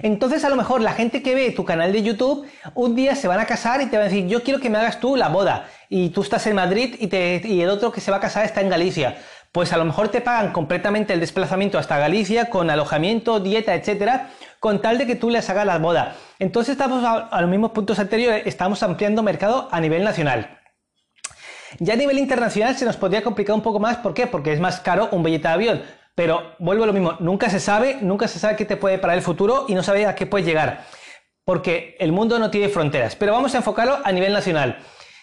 Entonces 0.00 0.44
a 0.44 0.50
lo 0.50 0.54
mejor 0.54 0.80
la 0.80 0.92
gente 0.92 1.20
que 1.20 1.34
ve 1.34 1.50
tu 1.50 1.64
canal 1.64 1.90
de 1.90 2.04
YouTube 2.04 2.46
un 2.76 2.94
día 2.94 3.16
se 3.16 3.26
van 3.26 3.40
a 3.40 3.46
casar 3.46 3.80
y 3.82 3.86
te 3.86 3.96
van 3.96 4.06
a 4.06 4.08
decir 4.08 4.28
yo 4.28 4.44
quiero 4.44 4.60
que 4.60 4.70
me 4.70 4.78
hagas 4.78 5.00
tú 5.00 5.16
la 5.16 5.30
boda 5.30 5.68
y 5.88 6.10
tú 6.10 6.22
estás 6.22 6.46
en 6.46 6.54
Madrid 6.54 6.94
y, 7.00 7.08
y 7.48 7.60
el 7.60 7.68
otro 7.68 7.90
que 7.90 8.00
se 8.00 8.12
va 8.12 8.18
a 8.18 8.20
casar 8.20 8.44
está 8.44 8.60
en 8.60 8.68
Galicia 8.68 9.18
pues 9.52 9.72
a 9.72 9.76
lo 9.76 9.84
mejor 9.84 10.08
te 10.08 10.20
pagan 10.20 10.52
completamente 10.52 11.12
el 11.12 11.20
desplazamiento 11.20 11.78
hasta 11.78 11.98
Galicia 11.98 12.50
con 12.50 12.70
alojamiento, 12.70 13.40
dieta, 13.40 13.74
etcétera, 13.74 14.30
con 14.60 14.80
tal 14.80 14.98
de 14.98 15.06
que 15.06 15.16
tú 15.16 15.30
les 15.30 15.48
hagas 15.48 15.66
la 15.66 15.78
boda. 15.78 16.16
Entonces 16.38 16.72
estamos 16.72 17.04
a, 17.04 17.40
los 17.40 17.50
mismos 17.50 17.70
puntos 17.72 17.98
anteriores, 17.98 18.42
estamos 18.46 18.82
ampliando 18.82 19.22
mercado 19.22 19.68
a 19.70 19.80
nivel 19.80 20.04
nacional. 20.04 20.58
Ya 21.78 21.94
a 21.94 21.96
nivel 21.96 22.18
internacional 22.18 22.76
se 22.76 22.84
nos 22.84 22.96
podría 22.96 23.22
complicar 23.22 23.54
un 23.54 23.62
poco 23.62 23.78
más, 23.78 23.98
¿por 23.98 24.14
qué? 24.14 24.26
Porque 24.26 24.52
es 24.52 24.60
más 24.60 24.80
caro 24.80 25.08
un 25.12 25.22
billete 25.22 25.48
de 25.48 25.54
avión. 25.54 25.82
Pero 26.14 26.54
vuelvo 26.58 26.84
a 26.84 26.86
lo 26.88 26.92
mismo, 26.92 27.16
nunca 27.20 27.48
se 27.48 27.60
sabe, 27.60 27.98
nunca 28.00 28.26
se 28.26 28.38
sabe 28.38 28.56
qué 28.56 28.64
te 28.64 28.76
puede 28.76 28.98
parar 28.98 29.16
el 29.16 29.22
futuro 29.22 29.66
y 29.68 29.74
no 29.74 29.82
sabe 29.82 30.06
a 30.06 30.14
qué 30.14 30.26
puedes 30.26 30.46
llegar. 30.46 30.84
Porque 31.44 31.96
el 32.00 32.12
mundo 32.12 32.38
no 32.38 32.50
tiene 32.50 32.68
fronteras. 32.68 33.14
Pero 33.14 33.32
vamos 33.32 33.54
a 33.54 33.58
enfocarlo 33.58 33.98
a 34.02 34.12
nivel 34.12 34.32
nacional. 34.32 34.78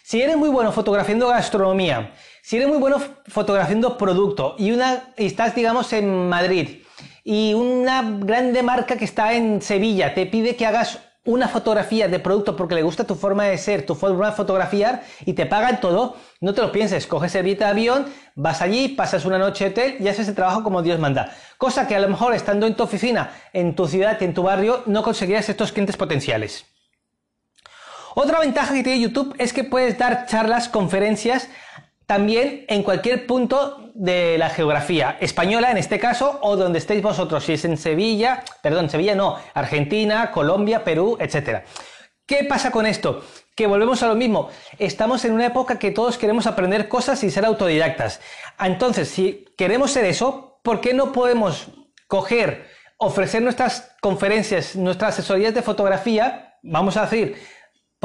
Si 0.07 0.21
eres 0.21 0.37
muy 0.37 0.49
bueno 0.49 0.71
fotografiando 0.71 1.29
gastronomía, 1.29 2.13
si 2.43 2.57
eres 2.57 2.67
muy 2.67 2.77
bueno 2.77 3.01
fotografiando 3.25 3.97
producto 3.97 4.53
y, 4.59 4.71
una, 4.71 5.05
estás, 5.17 5.55
digamos, 5.55 5.91
en 5.93 6.29
Madrid 6.29 6.83
y 7.23 7.55
una 7.55 8.03
grande 8.19 8.61
marca 8.61 8.97
que 8.97 9.05
está 9.05 9.33
en 9.33 9.63
Sevilla 9.63 10.13
te 10.13 10.27
pide 10.27 10.55
que 10.55 10.67
hagas 10.67 10.99
una 11.23 11.47
fotografía 11.47 12.07
de 12.07 12.19
producto 12.19 12.55
porque 12.55 12.75
le 12.75 12.83
gusta 12.83 13.05
tu 13.05 13.15
forma 13.15 13.45
de 13.45 13.57
ser, 13.57 13.83
tu 13.83 13.95
forma 13.95 14.29
de 14.29 14.35
fotografiar 14.35 15.01
y 15.25 15.33
te 15.33 15.47
pagan 15.47 15.81
todo, 15.81 16.17
no 16.39 16.53
te 16.53 16.61
lo 16.61 16.71
pienses, 16.71 17.07
coges 17.07 17.33
el 17.33 17.41
billete 17.41 17.63
de 17.63 17.71
avión, 17.71 18.05
vas 18.35 18.61
allí, 18.61 18.89
pasas 18.89 19.25
una 19.25 19.39
noche 19.39 19.63
de 19.63 19.71
hotel 19.71 19.97
y 19.99 20.07
haces 20.07 20.27
el 20.27 20.35
trabajo 20.35 20.61
como 20.61 20.83
Dios 20.83 20.99
manda. 20.99 21.35
Cosa 21.57 21.87
que 21.87 21.95
a 21.95 21.99
lo 21.99 22.09
mejor 22.09 22.35
estando 22.35 22.67
en 22.67 22.75
tu 22.75 22.83
oficina, 22.83 23.31
en 23.53 23.75
tu 23.75 23.87
ciudad, 23.87 24.21
en 24.21 24.35
tu 24.35 24.43
barrio, 24.43 24.83
no 24.85 25.01
conseguirías 25.01 25.49
estos 25.49 25.71
clientes 25.71 25.97
potenciales. 25.97 26.74
Otra 28.17 28.39
ventaja 28.39 28.73
que 28.73 28.81
tiene 28.81 29.01
YouTube 29.01 29.35
es 29.39 29.51
que 29.51 29.65
puedes 29.65 29.97
dar 29.97 30.25
charlas, 30.25 30.69
conferencias, 30.69 31.49
también 32.05 32.63
en 32.69 32.81
cualquier 32.81 33.27
punto 33.27 33.91
de 33.93 34.37
la 34.37 34.49
geografía 34.49 35.17
española, 35.19 35.69
en 35.69 35.77
este 35.77 35.99
caso, 35.99 36.39
o 36.41 36.55
donde 36.55 36.79
estéis 36.79 37.01
vosotros, 37.01 37.43
si 37.43 37.53
es 37.53 37.65
en 37.65 37.75
Sevilla, 37.75 38.45
perdón, 38.63 38.89
Sevilla 38.89 39.15
no, 39.15 39.37
Argentina, 39.53 40.31
Colombia, 40.31 40.85
Perú, 40.85 41.17
etc. 41.19 41.65
¿Qué 42.25 42.45
pasa 42.45 42.71
con 42.71 42.85
esto? 42.85 43.21
Que 43.53 43.67
volvemos 43.67 44.01
a 44.01 44.07
lo 44.07 44.15
mismo. 44.15 44.47
Estamos 44.79 45.25
en 45.25 45.33
una 45.33 45.47
época 45.47 45.77
que 45.77 45.91
todos 45.91 46.17
queremos 46.17 46.47
aprender 46.47 46.87
cosas 46.87 47.21
y 47.25 47.29
ser 47.29 47.43
autodidactas. 47.43 48.21
Entonces, 48.57 49.09
si 49.09 49.43
queremos 49.57 49.91
ser 49.91 50.05
eso, 50.05 50.61
¿por 50.63 50.79
qué 50.79 50.93
no 50.93 51.11
podemos 51.11 51.67
coger, 52.07 52.69
ofrecer 52.95 53.41
nuestras 53.41 53.93
conferencias, 53.99 54.77
nuestras 54.77 55.15
asesorías 55.15 55.53
de 55.53 55.61
fotografía? 55.61 56.53
Vamos 56.63 56.95
a 56.95 57.01
decir, 57.01 57.35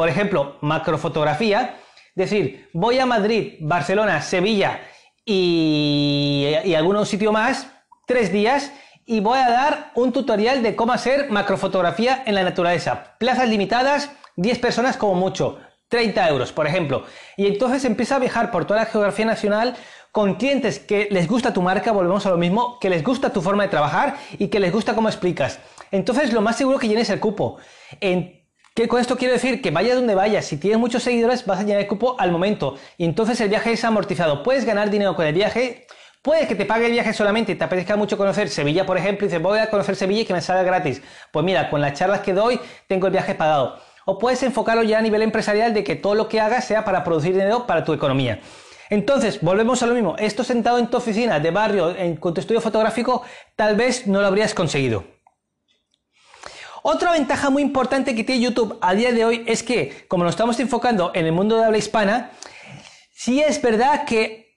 por 0.00 0.08
ejemplo, 0.08 0.56
macrofotografía, 0.62 1.76
decir, 2.14 2.70
voy 2.72 2.98
a 2.98 3.04
Madrid, 3.04 3.56
Barcelona, 3.60 4.22
Sevilla 4.22 4.80
y, 5.26 6.54
y 6.64 6.74
algún 6.74 7.04
sitio 7.04 7.32
más, 7.32 7.66
tres 8.06 8.32
días, 8.32 8.72
y 9.04 9.20
voy 9.20 9.38
a 9.38 9.50
dar 9.50 9.92
un 9.96 10.10
tutorial 10.10 10.62
de 10.62 10.74
cómo 10.74 10.94
hacer 10.94 11.30
macrofotografía 11.30 12.22
en 12.24 12.34
la 12.34 12.44
naturaleza. 12.44 13.14
Plazas 13.18 13.46
limitadas, 13.50 14.10
10 14.36 14.58
personas 14.60 14.96
como 14.96 15.16
mucho, 15.16 15.58
30 15.90 16.30
euros, 16.30 16.50
por 16.50 16.66
ejemplo. 16.66 17.04
Y 17.36 17.46
entonces 17.46 17.84
empieza 17.84 18.16
a 18.16 18.20
viajar 18.20 18.50
por 18.50 18.64
toda 18.64 18.80
la 18.80 18.86
geografía 18.86 19.26
nacional 19.26 19.76
con 20.12 20.36
clientes 20.36 20.78
que 20.78 21.08
les 21.10 21.28
gusta 21.28 21.52
tu 21.52 21.60
marca, 21.60 21.92
volvemos 21.92 22.24
a 22.24 22.30
lo 22.30 22.38
mismo, 22.38 22.78
que 22.80 22.88
les 22.88 23.04
gusta 23.04 23.34
tu 23.34 23.42
forma 23.42 23.64
de 23.64 23.68
trabajar 23.68 24.16
y 24.38 24.48
que 24.48 24.60
les 24.60 24.72
gusta 24.72 24.94
cómo 24.94 25.10
explicas. 25.10 25.60
Entonces 25.90 26.32
lo 26.32 26.40
más 26.40 26.56
seguro 26.56 26.78
que 26.78 26.88
llenes 26.88 27.10
el 27.10 27.20
cupo. 27.20 27.58
En 28.00 28.39
¿Qué 28.80 28.88
con 28.88 28.98
esto 28.98 29.18
quiero 29.18 29.34
decir? 29.34 29.60
Que 29.60 29.70
vayas 29.70 29.96
donde 29.96 30.14
vayas, 30.14 30.46
si 30.46 30.56
tienes 30.56 30.78
muchos 30.78 31.02
seguidores 31.02 31.44
vas 31.44 31.60
a 31.60 31.64
llenar 31.64 31.82
el 31.82 31.86
cupo 31.86 32.16
al 32.18 32.32
momento 32.32 32.76
y 32.96 33.04
entonces 33.04 33.38
el 33.42 33.50
viaje 33.50 33.72
es 33.72 33.84
amortizado. 33.84 34.42
Puedes 34.42 34.64
ganar 34.64 34.88
dinero 34.88 35.14
con 35.14 35.26
el 35.26 35.34
viaje, 35.34 35.86
puede 36.22 36.46
que 36.46 36.54
te 36.54 36.64
pague 36.64 36.86
el 36.86 36.92
viaje 36.92 37.12
solamente 37.12 37.52
y 37.52 37.56
te 37.56 37.64
apetezca 37.64 37.96
mucho 37.96 38.16
conocer 38.16 38.48
Sevilla, 38.48 38.86
por 38.86 38.96
ejemplo, 38.96 39.26
y 39.26 39.28
dices 39.28 39.42
voy 39.42 39.58
a 39.58 39.68
conocer 39.68 39.96
Sevilla 39.96 40.22
y 40.22 40.24
que 40.24 40.32
me 40.32 40.40
salga 40.40 40.62
gratis. 40.62 41.02
Pues 41.30 41.44
mira, 41.44 41.68
con 41.68 41.82
las 41.82 41.92
charlas 41.92 42.20
que 42.20 42.32
doy 42.32 42.58
tengo 42.86 43.06
el 43.06 43.12
viaje 43.12 43.34
pagado. 43.34 43.76
O 44.06 44.18
puedes 44.18 44.42
enfocarlo 44.44 44.82
ya 44.82 44.96
a 44.96 45.02
nivel 45.02 45.20
empresarial 45.20 45.74
de 45.74 45.84
que 45.84 45.96
todo 45.96 46.14
lo 46.14 46.26
que 46.30 46.40
hagas 46.40 46.64
sea 46.64 46.82
para 46.82 47.04
producir 47.04 47.34
dinero 47.34 47.66
para 47.66 47.84
tu 47.84 47.92
economía. 47.92 48.40
Entonces, 48.88 49.42
volvemos 49.42 49.82
a 49.82 49.88
lo 49.88 49.92
mismo. 49.92 50.16
Esto 50.18 50.42
sentado 50.42 50.78
en 50.78 50.86
tu 50.86 50.96
oficina 50.96 51.38
de 51.38 51.50
barrio, 51.50 51.94
en, 51.94 52.16
con 52.16 52.32
tu 52.32 52.40
estudio 52.40 52.62
fotográfico, 52.62 53.24
tal 53.56 53.76
vez 53.76 54.06
no 54.06 54.22
lo 54.22 54.26
habrías 54.26 54.54
conseguido. 54.54 55.19
Otra 56.82 57.12
ventaja 57.12 57.50
muy 57.50 57.62
importante 57.62 58.14
que 58.14 58.24
tiene 58.24 58.42
YouTube 58.42 58.78
a 58.80 58.94
día 58.94 59.12
de 59.12 59.24
hoy 59.24 59.44
es 59.46 59.62
que, 59.62 60.06
como 60.08 60.24
nos 60.24 60.32
estamos 60.32 60.58
enfocando 60.60 61.12
en 61.14 61.26
el 61.26 61.32
mundo 61.32 61.56
de 61.56 61.64
habla 61.64 61.78
hispana, 61.78 62.30
sí 63.12 63.40
es 63.40 63.60
verdad 63.60 64.04
que 64.04 64.56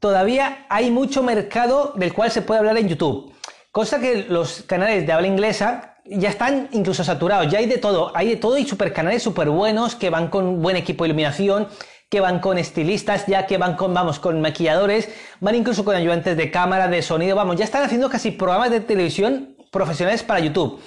todavía 0.00 0.66
hay 0.68 0.90
mucho 0.90 1.22
mercado 1.22 1.92
del 1.96 2.12
cual 2.12 2.30
se 2.30 2.42
puede 2.42 2.58
hablar 2.58 2.76
en 2.78 2.88
YouTube. 2.88 3.32
Cosa 3.70 4.00
que 4.00 4.24
los 4.28 4.62
canales 4.62 5.06
de 5.06 5.12
habla 5.12 5.28
inglesa 5.28 5.96
ya 6.04 6.28
están 6.28 6.68
incluso 6.72 7.04
saturados, 7.04 7.52
ya 7.52 7.58
hay 7.58 7.66
de 7.66 7.78
todo, 7.78 8.10
hay 8.16 8.30
de 8.30 8.36
todo 8.36 8.58
y 8.58 8.66
super 8.66 8.92
canales 8.92 9.22
súper 9.22 9.48
buenos 9.48 9.94
que 9.94 10.10
van 10.10 10.28
con 10.28 10.60
buen 10.60 10.74
equipo 10.74 11.04
de 11.04 11.10
iluminación, 11.10 11.68
que 12.08 12.18
van 12.18 12.40
con 12.40 12.58
estilistas, 12.58 13.26
ya 13.28 13.46
que 13.46 13.58
van 13.58 13.76
con, 13.76 13.94
vamos, 13.94 14.18
con 14.18 14.40
maquilladores, 14.40 15.08
van 15.38 15.54
incluso 15.54 15.84
con 15.84 15.94
ayudantes 15.94 16.36
de 16.36 16.50
cámara, 16.50 16.88
de 16.88 17.00
sonido, 17.02 17.36
vamos, 17.36 17.54
ya 17.54 17.64
están 17.64 17.84
haciendo 17.84 18.10
casi 18.10 18.32
programas 18.32 18.72
de 18.72 18.80
televisión 18.80 19.54
profesionales 19.70 20.24
para 20.24 20.40
YouTube. 20.40 20.80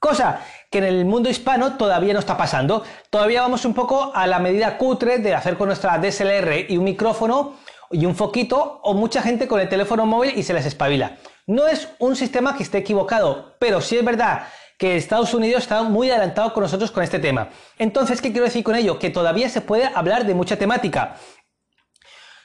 Cosa 0.00 0.40
que 0.70 0.78
en 0.78 0.84
el 0.84 1.04
mundo 1.04 1.28
hispano 1.28 1.76
todavía 1.76 2.14
no 2.14 2.20
está 2.20 2.36
pasando. 2.36 2.82
Todavía 3.10 3.42
vamos 3.42 3.66
un 3.66 3.74
poco 3.74 4.10
a 4.14 4.26
la 4.26 4.38
medida 4.38 4.78
cutre 4.78 5.18
de 5.18 5.34
hacer 5.34 5.58
con 5.58 5.66
nuestra 5.66 5.98
DSLR 5.98 6.70
y 6.70 6.78
un 6.78 6.84
micrófono 6.84 7.56
y 7.90 8.06
un 8.06 8.16
foquito 8.16 8.80
o 8.82 8.94
mucha 8.94 9.20
gente 9.20 9.46
con 9.46 9.60
el 9.60 9.68
teléfono 9.68 10.06
móvil 10.06 10.32
y 10.38 10.42
se 10.42 10.54
les 10.54 10.64
espabila. 10.64 11.18
No 11.46 11.66
es 11.66 11.88
un 11.98 12.16
sistema 12.16 12.56
que 12.56 12.62
esté 12.62 12.78
equivocado, 12.78 13.56
pero 13.58 13.82
sí 13.82 13.98
es 13.98 14.04
verdad 14.04 14.46
que 14.78 14.96
Estados 14.96 15.34
Unidos 15.34 15.64
está 15.64 15.82
muy 15.82 16.08
adelantado 16.10 16.54
con 16.54 16.62
nosotros 16.62 16.90
con 16.90 17.02
este 17.02 17.18
tema. 17.18 17.50
Entonces, 17.78 18.22
¿qué 18.22 18.30
quiero 18.30 18.46
decir 18.46 18.64
con 18.64 18.76
ello? 18.76 18.98
Que 18.98 19.10
todavía 19.10 19.50
se 19.50 19.60
puede 19.60 19.90
hablar 19.94 20.24
de 20.24 20.34
mucha 20.34 20.56
temática. 20.56 21.16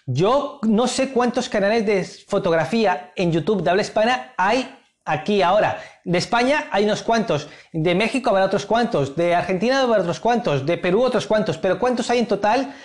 Yo 0.06 0.60
no 0.64 0.88
sé 0.88 1.14
cuántos 1.14 1.48
canales 1.48 1.86
de 1.86 2.04
fotografía 2.04 3.14
en 3.16 3.32
YouTube 3.32 3.64
de 3.64 3.70
habla 3.70 3.82
hispana 3.82 4.34
hay 4.36 4.78
aquí 5.06 5.42
ahora. 5.42 5.80
De 6.06 6.20
España 6.20 6.68
hay 6.72 6.86
unos 6.86 7.02
cuantos, 7.02 7.50
de 7.74 7.96
México 7.96 8.30
habrá 8.30 8.46
otros 8.46 8.68
cuantos, 8.68 9.16
de 9.16 9.34
Argentina 9.34 9.82
habrá 9.82 10.02
otros 10.02 10.20
cuantos, 10.20 10.64
de 10.64 10.78
Perú 10.78 11.02
otros 11.02 11.26
cuantos, 11.26 11.58
pero 11.58 11.80
¿cuántos 11.80 12.12
hay 12.12 12.20
en 12.20 12.28
total? 12.28 12.76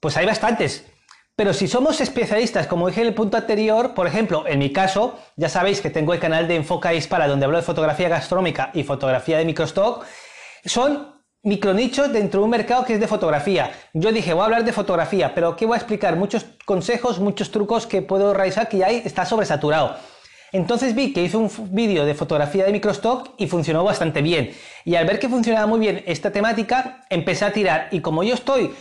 Pues 0.00 0.16
hay 0.16 0.26
bastantes. 0.26 0.84
Pero 1.36 1.54
si 1.54 1.68
somos 1.68 2.00
especialistas, 2.00 2.66
como 2.66 2.88
dije 2.88 3.02
en 3.02 3.06
el 3.06 3.14
punto 3.14 3.36
anterior, 3.36 3.94
por 3.94 4.08
ejemplo, 4.08 4.48
en 4.48 4.58
mi 4.58 4.72
caso, 4.72 5.16
ya 5.36 5.48
sabéis 5.48 5.80
que 5.80 5.90
tengo 5.90 6.12
el 6.12 6.18
canal 6.18 6.48
de 6.48 6.56
Enfoca 6.56 6.92
Hispana 6.92 7.28
donde 7.28 7.44
hablo 7.44 7.56
de 7.56 7.62
fotografía 7.62 8.08
gastronómica 8.08 8.72
y 8.74 8.82
fotografía 8.82 9.38
de 9.38 9.44
microstock, 9.44 10.04
son 10.64 11.22
micronichos 11.44 12.12
dentro 12.12 12.40
de 12.40 12.44
un 12.46 12.50
mercado 12.50 12.84
que 12.84 12.94
es 12.94 13.00
de 13.00 13.06
fotografía. 13.06 13.70
Yo 13.94 14.10
dije, 14.10 14.32
voy 14.32 14.42
a 14.42 14.44
hablar 14.46 14.64
de 14.64 14.72
fotografía, 14.72 15.36
pero 15.36 15.54
¿qué 15.54 15.66
voy 15.66 15.74
a 15.74 15.78
explicar? 15.78 16.16
Muchos 16.16 16.46
consejos, 16.64 17.20
muchos 17.20 17.52
trucos 17.52 17.86
que 17.86 18.02
puedo 18.02 18.34
realizar 18.34 18.68
que 18.68 18.78
ya 18.78 18.90
está 18.90 19.24
sobresaturado. 19.24 19.96
Entonces 20.52 20.94
vi 20.94 21.12
que 21.12 21.22
hice 21.22 21.36
un 21.36 21.50
vídeo 21.70 22.04
de 22.04 22.14
fotografía 22.14 22.64
de 22.64 22.72
microstock 22.72 23.30
y 23.36 23.46
funcionó 23.46 23.84
bastante 23.84 24.22
bien. 24.22 24.52
Y 24.84 24.94
al 24.94 25.06
ver 25.06 25.18
que 25.18 25.28
funcionaba 25.28 25.66
muy 25.66 25.80
bien 25.80 26.02
esta 26.06 26.30
temática, 26.30 27.04
empecé 27.10 27.44
a 27.44 27.52
tirar. 27.52 27.88
Y 27.90 28.00
como 28.00 28.22
yo 28.22 28.34
estoy 28.34 28.72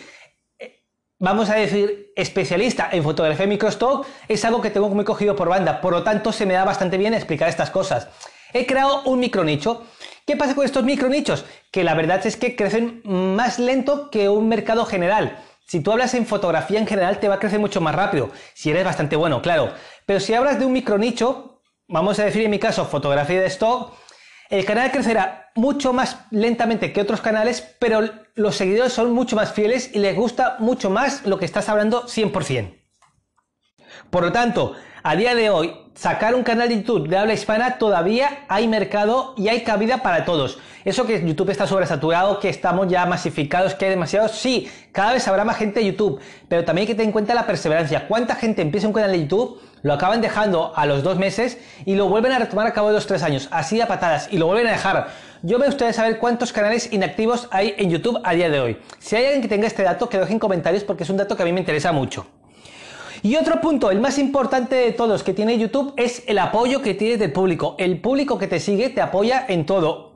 vamos 1.19 1.49
a 1.49 1.55
decir, 1.55 2.11
especialista 2.15 2.89
en 2.91 3.03
fotografía 3.03 3.47
microstock, 3.47 4.05
es 4.27 4.43
algo 4.45 4.61
que 4.61 4.69
tengo 4.69 4.89
muy 4.89 5.05
cogido 5.05 5.35
por 5.35 5.49
banda. 5.49 5.81
Por 5.81 5.93
lo 5.93 6.03
tanto, 6.03 6.31
se 6.31 6.45
me 6.45 6.53
da 6.53 6.65
bastante 6.65 6.97
bien 6.97 7.13
explicar 7.13 7.49
estas 7.49 7.71
cosas. 7.71 8.07
He 8.53 8.65
creado 8.65 9.03
un 9.03 9.19
micronicho. 9.19 9.83
¿Qué 10.25 10.35
pasa 10.35 10.55
con 10.55 10.65
estos 10.65 10.83
micronichos? 10.83 11.45
Que 11.71 11.83
la 11.83 11.93
verdad 11.93 12.25
es 12.25 12.37
que 12.37 12.55
crecen 12.55 13.01
más 13.03 13.59
lento 13.59 14.09
que 14.09 14.29
un 14.29 14.47
mercado 14.47 14.85
general. 14.85 15.37
Si 15.67 15.79
tú 15.79 15.91
hablas 15.91 16.13
en 16.13 16.25
fotografía 16.25 16.79
en 16.79 16.87
general, 16.87 17.19
te 17.19 17.27
va 17.27 17.35
a 17.35 17.39
crecer 17.39 17.59
mucho 17.59 17.81
más 17.81 17.95
rápido. 17.95 18.29
Si 18.53 18.69
eres 18.69 18.85
bastante 18.85 19.15
bueno, 19.15 19.41
claro. 19.41 19.73
Pero 20.05 20.19
si 20.19 20.33
hablas 20.33 20.59
de 20.59 20.65
un 20.65 20.73
micronicho, 20.73 21.54
vamos 21.87 22.19
a 22.19 22.25
decir 22.25 22.43
en 22.43 22.51
mi 22.51 22.59
caso 22.59 22.85
fotografía 22.85 23.41
de 23.41 23.47
stock, 23.47 23.93
el 24.49 24.65
canal 24.65 24.91
crecerá 24.91 25.49
mucho 25.55 25.93
más 25.93 26.19
lentamente 26.31 26.93
que 26.93 27.01
otros 27.01 27.21
canales, 27.21 27.75
pero 27.79 28.01
los 28.35 28.55
seguidores 28.55 28.93
son 28.93 29.11
mucho 29.13 29.35
más 29.35 29.53
fieles 29.53 29.89
y 29.93 29.99
les 29.99 30.15
gusta 30.15 30.57
mucho 30.59 30.89
más 30.89 31.25
lo 31.25 31.39
que 31.39 31.45
estás 31.45 31.67
hablando 31.69 32.05
100%. 32.05 32.81
Por 34.09 34.23
lo 34.23 34.31
tanto, 34.31 34.73
a 35.01 35.15
día 35.15 35.33
de 35.35 35.49
hoy, 35.49 35.73
sacar 35.95 36.35
un 36.35 36.43
canal 36.43 36.69
de 36.69 36.77
YouTube 36.77 37.07
de 37.07 37.17
habla 37.17 37.33
hispana 37.33 37.77
todavía 37.77 38.45
hay 38.47 38.67
mercado 38.67 39.33
y 39.37 39.47
hay 39.47 39.63
cabida 39.63 40.03
para 40.03 40.25
todos. 40.25 40.59
Eso 40.83 41.07
que 41.07 41.25
YouTube 41.25 41.49
está 41.49 41.65
sobresaturado, 41.65 42.39
que 42.39 42.49
estamos 42.49 42.87
ya 42.87 43.05
masificados, 43.07 43.73
que 43.73 43.85
hay 43.85 43.91
demasiados, 43.91 44.33
sí, 44.33 44.69
cada 44.91 45.13
vez 45.13 45.27
habrá 45.27 45.43
más 45.43 45.57
gente 45.57 45.79
de 45.79 45.87
YouTube, 45.87 46.19
pero 46.47 46.63
también 46.63 46.83
hay 46.83 46.87
que 46.87 46.93
tener 46.93 47.07
en 47.07 47.11
cuenta 47.11 47.33
la 47.33 47.47
perseverancia. 47.47 48.07
¿Cuánta 48.07 48.35
gente 48.35 48.61
empieza 48.61 48.87
un 48.87 48.93
canal 48.93 49.11
de 49.11 49.21
YouTube, 49.21 49.59
lo 49.85 49.93
acaban 49.93 50.19
dejando 50.19 50.73
a 50.75 50.87
los 50.87 51.03
dos 51.03 51.19
meses 51.19 51.59
y 51.85 51.93
lo 51.93 52.09
vuelven 52.09 52.31
a 52.31 52.39
retomar 52.39 52.65
a 52.65 52.73
cabo 52.73 52.87
de 52.87 52.95
los 52.95 53.05
tres 53.05 53.21
años, 53.21 53.47
así 53.51 53.79
a 53.81 53.87
patadas, 53.87 54.27
y 54.31 54.39
lo 54.39 54.47
vuelven 54.47 54.65
a 54.65 54.71
dejar? 54.71 55.09
Yo 55.43 55.59
me 55.59 55.67
gustaría 55.67 55.93
saber 55.93 56.17
cuántos 56.17 56.51
canales 56.51 56.91
inactivos 56.91 57.47
hay 57.51 57.75
en 57.77 57.91
YouTube 57.91 58.19
a 58.23 58.33
día 58.33 58.49
de 58.49 58.59
hoy. 58.59 58.77
Si 58.97 59.15
hay 59.15 59.25
alguien 59.25 59.43
que 59.43 59.47
tenga 59.47 59.67
este 59.67 59.83
dato, 59.83 60.09
que 60.09 60.17
deje 60.17 60.33
en 60.33 60.39
comentarios 60.39 60.83
porque 60.83 61.03
es 61.03 61.09
un 61.11 61.17
dato 61.17 61.37
que 61.37 61.43
a 61.43 61.45
mí 61.45 61.53
me 61.53 61.59
interesa 61.59 61.91
mucho. 61.91 62.25
Y 63.21 63.35
otro 63.35 63.61
punto, 63.61 63.91
el 63.91 63.99
más 63.99 64.17
importante 64.17 64.75
de 64.75 64.91
todos 64.91 65.21
que 65.21 65.33
tiene 65.33 65.55
YouTube 65.59 65.93
es 65.97 66.23
el 66.25 66.39
apoyo 66.39 66.81
que 66.81 66.95
tienes 66.95 67.19
del 67.19 67.31
público. 67.31 67.75
El 67.77 68.01
público 68.01 68.39
que 68.39 68.47
te 68.47 68.59
sigue 68.59 68.89
te 68.89 69.01
apoya 69.01 69.45
en 69.47 69.67
todo 69.67 70.15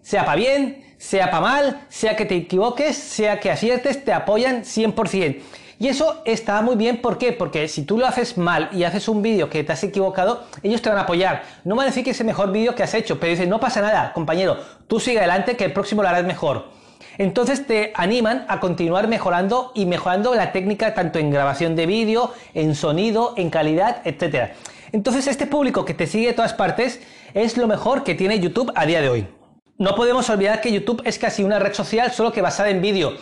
sea 0.00 0.24
para 0.24 0.36
bien, 0.36 0.94
sea 0.96 1.28
para 1.32 1.40
mal, 1.40 1.86
sea 1.88 2.14
que 2.14 2.24
te 2.24 2.36
equivoques, 2.36 2.96
sea 2.96 3.40
que 3.40 3.50
aciertes, 3.50 4.04
te 4.04 4.12
apoyan 4.12 4.62
100%. 4.62 5.42
Y 5.78 5.88
eso 5.88 6.22
está 6.24 6.62
muy 6.62 6.74
bien, 6.76 7.02
¿por 7.02 7.18
qué? 7.18 7.32
Porque 7.32 7.68
si 7.68 7.82
tú 7.82 7.98
lo 7.98 8.06
haces 8.06 8.38
mal 8.38 8.70
y 8.72 8.84
haces 8.84 9.08
un 9.08 9.20
vídeo 9.20 9.50
que 9.50 9.62
te 9.62 9.72
has 9.72 9.84
equivocado, 9.84 10.44
ellos 10.62 10.80
te 10.80 10.88
van 10.88 10.98
a 10.98 11.02
apoyar. 11.02 11.42
No 11.64 11.76
van 11.76 11.84
a 11.84 11.88
decir 11.88 12.02
que 12.02 12.10
es 12.10 12.20
el 12.20 12.26
mejor 12.26 12.50
vídeo 12.50 12.74
que 12.74 12.82
has 12.82 12.94
hecho, 12.94 13.20
pero 13.20 13.30
dicen, 13.30 13.50
no 13.50 13.60
pasa 13.60 13.82
nada, 13.82 14.12
compañero, 14.14 14.58
tú 14.86 15.00
sigue 15.00 15.18
adelante 15.18 15.56
que 15.56 15.64
el 15.64 15.72
próximo 15.74 16.02
lo 16.02 16.08
harás 16.08 16.24
mejor. 16.24 16.64
Entonces 17.18 17.66
te 17.66 17.92
animan 17.94 18.46
a 18.48 18.58
continuar 18.60 19.06
mejorando 19.08 19.72
y 19.74 19.86
mejorando 19.86 20.34
la 20.34 20.52
técnica 20.52 20.94
tanto 20.94 21.18
en 21.18 21.30
grabación 21.30 21.76
de 21.76 21.86
vídeo, 21.86 22.32
en 22.54 22.74
sonido, 22.74 23.34
en 23.36 23.50
calidad, 23.50 24.00
etc. 24.04 24.52
Entonces 24.92 25.26
este 25.26 25.46
público 25.46 25.84
que 25.84 25.94
te 25.94 26.06
sigue 26.06 26.28
de 26.28 26.32
todas 26.32 26.54
partes 26.54 27.00
es 27.34 27.56
lo 27.56 27.66
mejor 27.66 28.02
que 28.02 28.14
tiene 28.14 28.40
YouTube 28.40 28.72
a 28.74 28.86
día 28.86 29.00
de 29.00 29.08
hoy. 29.08 29.26
No 29.78 29.94
podemos 29.94 30.30
olvidar 30.30 30.62
que 30.62 30.72
YouTube 30.72 31.02
es 31.04 31.18
casi 31.18 31.44
una 31.44 31.58
red 31.58 31.74
social 31.74 32.10
solo 32.12 32.32
que 32.32 32.40
basada 32.40 32.70
en 32.70 32.80
vídeo. 32.80 33.12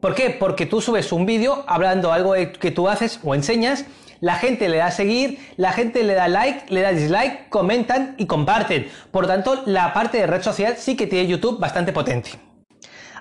¿Por 0.00 0.14
qué? 0.14 0.30
Porque 0.30 0.66
tú 0.66 0.80
subes 0.80 1.12
un 1.12 1.26
vídeo 1.26 1.64
hablando 1.66 2.12
algo 2.12 2.32
que 2.32 2.70
tú 2.70 2.88
haces 2.88 3.20
o 3.22 3.34
enseñas, 3.34 3.84
la 4.20 4.34
gente 4.34 4.68
le 4.68 4.78
da 4.78 4.86
a 4.86 4.90
seguir, 4.90 5.38
la 5.56 5.72
gente 5.72 6.02
le 6.02 6.14
da 6.14 6.28
like, 6.28 6.72
le 6.72 6.82
da 6.82 6.92
dislike, 6.92 7.48
comentan 7.48 8.14
y 8.18 8.26
comparten. 8.26 8.90
Por 9.10 9.26
tanto, 9.26 9.62
la 9.66 9.92
parte 9.92 10.18
de 10.18 10.26
red 10.26 10.42
social 10.42 10.76
sí 10.76 10.96
que 10.96 11.06
tiene 11.06 11.26
YouTube 11.26 11.58
bastante 11.58 11.92
potente. 11.92 12.30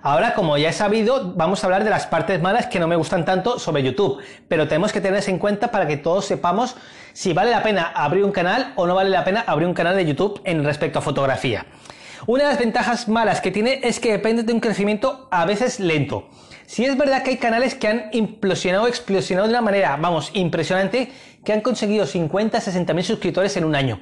Ahora, 0.02 0.34
como 0.34 0.58
ya 0.58 0.70
he 0.70 0.74
sabido, 0.74 1.34
vamos 1.36 1.62
a 1.62 1.68
hablar 1.68 1.84
de 1.84 1.90
las 1.90 2.08
partes 2.08 2.42
malas 2.42 2.68
que 2.68 2.80
no 2.80 2.88
me 2.88 2.96
gustan 2.96 3.26
tanto 3.26 3.60
sobre 3.60 3.84
YouTube, 3.84 4.22
pero 4.48 4.68
tenemos 4.68 4.94
que 4.94 5.02
tenerse 5.02 5.32
en 5.32 5.40
cuenta 5.40 5.72
para 5.72 5.88
que 5.88 5.98
todos 5.98 6.26
sepamos 6.26 6.78
si 7.12 7.34
vale 7.34 7.52
la 7.52 7.64
pena 7.64 7.92
abrir 7.94 8.24
un 8.24 8.32
canal 8.32 8.72
o 8.78 8.88
no 8.88 8.96
vale 8.96 9.10
la 9.10 9.26
pena 9.26 9.44
abrir 9.46 9.68
un 9.68 9.74
canal 9.74 9.98
de 9.98 10.06
YouTube 10.06 10.40
en 10.46 10.64
respecto 10.64 11.00
a 11.00 11.02
fotografía. 11.02 11.66
Una 12.30 12.44
de 12.44 12.50
las 12.52 12.60
ventajas 12.60 13.08
malas 13.08 13.42
que 13.42 13.50
tiene 13.50 13.80
es 13.82 14.00
que 14.00 14.12
depende 14.12 14.44
de 14.44 14.54
un 14.54 14.60
crecimiento 14.60 15.28
a 15.32 15.48
veces 15.48 15.80
lento. 15.80 16.30
Si 16.68 16.86
es 16.86 16.96
verdad 16.96 17.24
que 17.24 17.32
hay 17.32 17.38
canales 17.38 17.74
que 17.74 17.88
han 17.88 18.04
implosionado, 18.12 18.86
explosionado 18.86 19.48
de 19.48 19.54
una 19.56 19.64
manera, 19.64 19.98
vamos, 20.00 20.30
impresionante, 20.36 21.12
que 21.44 21.54
han 21.54 21.62
conseguido 21.62 22.06
50, 22.06 22.62
60 22.62 22.94
mil 22.94 23.04
suscriptores 23.04 23.58
en 23.58 23.66
un 23.66 23.74
año. 23.74 24.02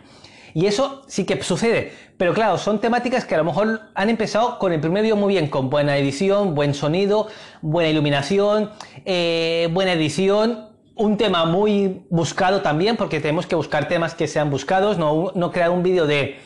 Y 0.53 0.65
eso 0.65 1.03
sí 1.07 1.23
que 1.23 1.41
sucede. 1.41 1.93
Pero 2.17 2.33
claro, 2.33 2.57
son 2.57 2.81
temáticas 2.81 3.23
que 3.23 3.33
a 3.33 3.37
lo 3.37 3.45
mejor 3.45 3.83
han 3.95 4.09
empezado 4.09 4.59
con 4.59 4.73
el 4.73 4.81
primer 4.81 5.03
vídeo 5.03 5.15
muy 5.15 5.33
bien, 5.33 5.47
con 5.47 5.69
buena 5.69 5.95
edición, 5.97 6.53
buen 6.53 6.73
sonido, 6.73 7.29
buena 7.61 7.89
iluminación, 7.89 8.71
eh, 9.05 9.69
buena 9.71 9.93
edición, 9.93 10.67
un 10.95 11.15
tema 11.15 11.45
muy 11.45 12.01
buscado 12.09 12.61
también, 12.61 12.97
porque 12.97 13.21
tenemos 13.21 13.47
que 13.47 13.55
buscar 13.55 13.87
temas 13.87 14.15
que 14.15 14.27
sean 14.27 14.49
buscados, 14.49 14.97
no, 14.97 15.31
no 15.33 15.53
crear 15.53 15.69
un 15.69 15.81
vídeo 15.81 16.05
de 16.05 16.41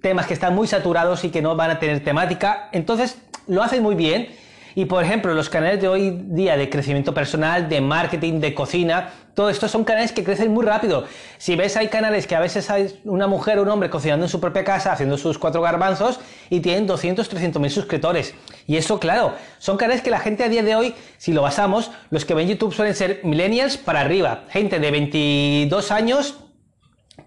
temas 0.00 0.26
que 0.26 0.34
están 0.34 0.54
muy 0.54 0.66
saturados 0.66 1.24
y 1.24 1.30
que 1.30 1.42
no 1.42 1.56
van 1.56 1.70
a 1.70 1.78
tener 1.78 2.02
temática. 2.02 2.68
Entonces, 2.72 3.18
lo 3.46 3.62
hacen 3.62 3.82
muy 3.82 3.94
bien. 3.94 4.28
Y 4.74 4.84
por 4.84 5.02
ejemplo, 5.02 5.34
los 5.34 5.48
canales 5.48 5.80
de 5.80 5.88
hoy 5.88 6.10
día 6.28 6.56
de 6.56 6.70
crecimiento 6.70 7.12
personal, 7.12 7.68
de 7.68 7.80
marketing, 7.80 8.38
de 8.38 8.54
cocina, 8.54 9.10
todo 9.34 9.50
esto 9.50 9.66
son 9.68 9.84
canales 9.84 10.12
que 10.12 10.22
crecen 10.22 10.52
muy 10.52 10.64
rápido. 10.64 11.04
Si 11.38 11.56
ves, 11.56 11.76
hay 11.76 11.88
canales 11.88 12.26
que 12.26 12.36
a 12.36 12.40
veces 12.40 12.70
hay 12.70 13.00
una 13.04 13.26
mujer 13.26 13.58
o 13.58 13.62
un 13.62 13.68
hombre 13.68 13.90
cocinando 13.90 14.26
en 14.26 14.28
su 14.28 14.40
propia 14.40 14.62
casa, 14.64 14.92
haciendo 14.92 15.18
sus 15.18 15.38
cuatro 15.38 15.60
garbanzos 15.60 16.20
y 16.50 16.60
tienen 16.60 16.86
200, 16.86 17.28
300 17.28 17.60
mil 17.60 17.70
suscriptores. 17.70 18.34
Y 18.66 18.76
eso, 18.76 19.00
claro, 19.00 19.34
son 19.58 19.76
canales 19.76 20.02
que 20.02 20.10
la 20.10 20.20
gente 20.20 20.44
a 20.44 20.48
día 20.48 20.62
de 20.62 20.76
hoy, 20.76 20.94
si 21.18 21.32
lo 21.32 21.42
basamos, 21.42 21.90
los 22.10 22.24
que 22.24 22.34
ven 22.34 22.48
YouTube 22.48 22.72
suelen 22.72 22.94
ser 22.94 23.20
millennials 23.24 23.76
para 23.76 24.00
arriba, 24.00 24.44
gente 24.50 24.78
de 24.78 24.90
22 24.90 25.90
años 25.90 26.38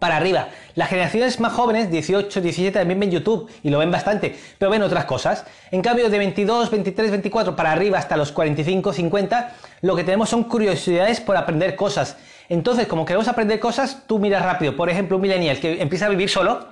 para 0.04 0.18
arriba. 0.18 0.50
Las 0.76 0.90
generaciones 0.90 1.40
más 1.40 1.54
jóvenes, 1.54 1.90
18, 1.90 2.42
17, 2.42 2.78
también 2.78 3.00
ven 3.00 3.10
YouTube 3.10 3.50
y 3.64 3.70
lo 3.70 3.80
ven 3.80 3.90
bastante, 3.90 4.36
pero 4.58 4.70
ven 4.70 4.82
otras 4.82 5.06
cosas. 5.06 5.46
En 5.72 5.82
cambio, 5.82 6.10
de 6.10 6.18
22, 6.18 6.70
23, 6.72 7.12
24 7.12 7.56
para 7.56 7.72
arriba 7.72 8.00
hasta 8.00 8.18
los 8.18 8.34
45, 8.34 8.92
50, 8.92 9.56
lo 9.80 9.96
que 9.96 10.04
tenemos 10.04 10.28
son 10.28 10.44
curiosidades 10.44 11.22
por 11.22 11.38
aprender 11.38 11.78
cosas. 11.78 12.18
Entonces, 12.50 12.86
como 12.86 13.06
queremos 13.06 13.30
aprender 13.30 13.62
cosas, 13.62 14.04
tú 14.06 14.20
miras 14.20 14.44
rápido. 14.44 14.76
Por 14.76 14.90
ejemplo, 14.90 15.16
un 15.16 15.22
millennial 15.22 15.62
que 15.62 15.82
empieza 15.82 16.08
a 16.08 16.10
vivir 16.10 16.28
solo, 16.28 16.68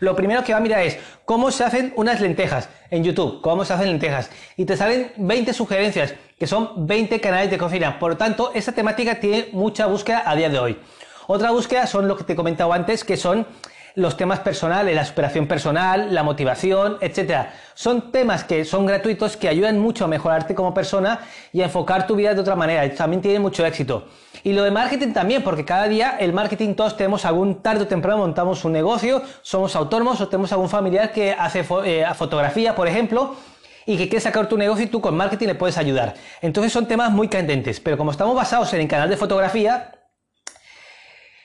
lo 0.00 0.14
primero 0.14 0.44
que 0.44 0.52
va 0.52 0.58
a 0.58 0.60
mirar 0.60 0.82
es 0.82 0.98
cómo 1.24 1.50
se 1.50 1.64
hacen 1.64 1.94
unas 1.96 2.20
lentejas 2.20 2.68
en 2.90 3.02
YouTube, 3.02 3.40
cómo 3.40 3.64
se 3.64 3.72
hacen 3.72 3.88
lentejas. 3.88 4.28
Y 4.58 4.66
te 4.66 4.76
salen 4.76 5.10
20 5.16 5.54
sugerencias, 5.54 6.12
que 6.38 6.46
son 6.46 6.86
20 6.86 7.18
canales 7.18 7.50
de 7.50 7.56
cocina. 7.56 7.98
Por 7.98 8.10
lo 8.10 8.16
tanto, 8.18 8.52
esta 8.52 8.72
temática 8.72 9.18
tiene 9.20 9.48
mucha 9.52 9.86
búsqueda 9.86 10.22
a 10.26 10.36
día 10.36 10.50
de 10.50 10.58
hoy. 10.58 10.78
Otra 11.26 11.50
búsqueda 11.50 11.86
son 11.86 12.08
lo 12.08 12.16
que 12.16 12.24
te 12.24 12.34
he 12.34 12.36
comentado 12.36 12.72
antes, 12.72 13.04
que 13.04 13.16
son 13.16 13.46
los 13.96 14.16
temas 14.16 14.40
personales, 14.40 14.94
la 14.94 15.04
superación 15.04 15.46
personal, 15.46 16.12
la 16.12 16.22
motivación, 16.22 16.98
etc. 17.00 17.46
Son 17.74 18.10
temas 18.10 18.42
que 18.42 18.64
son 18.64 18.86
gratuitos 18.86 19.36
que 19.36 19.48
ayudan 19.48 19.78
mucho 19.78 20.04
a 20.04 20.08
mejorarte 20.08 20.54
como 20.54 20.74
persona 20.74 21.20
y 21.52 21.60
a 21.60 21.66
enfocar 21.66 22.06
tu 22.06 22.16
vida 22.16 22.34
de 22.34 22.40
otra 22.40 22.56
manera. 22.56 22.92
También 22.94 23.22
tiene 23.22 23.38
mucho 23.38 23.64
éxito. 23.64 24.08
Y 24.42 24.52
lo 24.52 24.64
de 24.64 24.70
marketing 24.70 25.12
también, 25.12 25.42
porque 25.42 25.64
cada 25.64 25.86
día 25.86 26.16
el 26.18 26.32
marketing 26.32 26.74
todos 26.74 26.96
tenemos 26.96 27.24
algún 27.24 27.62
tarde 27.62 27.84
o 27.84 27.86
temprano 27.86 28.18
montamos 28.18 28.64
un 28.64 28.72
negocio, 28.72 29.22
somos 29.42 29.76
autónomos 29.76 30.20
o 30.20 30.28
tenemos 30.28 30.52
algún 30.52 30.68
familiar 30.68 31.12
que 31.12 31.32
hace 31.32 31.64
eh, 31.84 32.04
fotografía, 32.14 32.74
por 32.74 32.88
ejemplo, 32.88 33.36
y 33.86 33.96
que 33.96 34.08
quiere 34.08 34.20
sacar 34.20 34.48
tu 34.48 34.58
negocio 34.58 34.84
y 34.84 34.88
tú 34.88 35.00
con 35.00 35.16
marketing 35.16 35.46
le 35.46 35.54
puedes 35.54 35.78
ayudar. 35.78 36.14
Entonces 36.42 36.72
son 36.72 36.86
temas 36.86 37.12
muy 37.12 37.28
candentes, 37.28 37.78
pero 37.80 37.96
como 37.96 38.10
estamos 38.10 38.34
basados 38.34 38.72
en 38.74 38.80
el 38.80 38.88
canal 38.88 39.08
de 39.08 39.16
fotografía, 39.16 39.93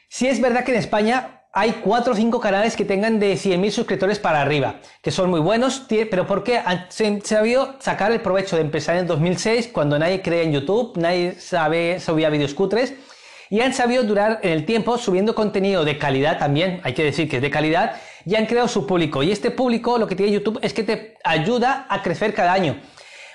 sí 0.10 0.28
es 0.28 0.42
verdad 0.42 0.66
que 0.66 0.74
en 0.74 0.80
España 0.80 1.40
hay 1.54 1.82
4 1.84 2.14
o 2.14 2.16
5 2.16 2.40
canales 2.40 2.76
que 2.76 2.86
tengan 2.86 3.20
de 3.20 3.34
100.000 3.34 3.72
suscriptores 3.72 4.20
para 4.20 4.42
arriba, 4.42 4.82
que 5.02 5.12
son 5.12 5.30
muy 5.30 5.40
buenos, 5.40 5.86
pero 6.12 6.28
¿por 6.28 6.44
qué? 6.44 6.62
Se, 6.90 7.22
se 7.22 7.36
sabido 7.36 7.76
sacar 7.80 8.12
el 8.12 8.22
provecho 8.22 8.56
de 8.56 8.62
empezar 8.62 8.98
en 8.98 9.08
2006, 9.08 9.70
cuando 9.70 9.98
nadie 9.98 10.22
creía 10.22 10.44
en 10.44 10.52
YouTube, 10.52 10.98
nadie 10.98 11.34
sabe, 11.40 12.00
subía 12.00 12.30
vídeos 12.30 12.54
cutres, 12.54 12.94
y 13.50 13.62
han 13.62 13.74
sabido 13.74 14.04
durar 14.04 14.40
en 14.44 14.52
el 14.52 14.66
tiempo 14.66 14.98
subiendo 15.00 15.34
contenido 15.34 15.84
de 15.84 15.98
calidad 15.98 16.38
también, 16.38 16.82
hay 16.84 16.94
que 16.94 17.04
decir 17.04 17.28
que 17.28 17.38
es 17.38 17.42
de 17.42 17.50
calidad, 17.50 17.96
y 18.26 18.36
han 18.36 18.46
creado 18.46 18.68
su 18.68 18.86
público. 18.86 19.24
Y 19.24 19.32
este 19.32 19.50
público 19.50 19.98
lo 19.98 20.08
que 20.08 20.16
tiene 20.16 20.32
YouTube 20.32 20.60
es 20.62 20.74
que 20.74 20.84
te 20.84 21.18
ayuda 21.24 21.88
a 21.90 22.04
crecer 22.04 22.36
cada 22.36 22.54
año. 22.54 22.80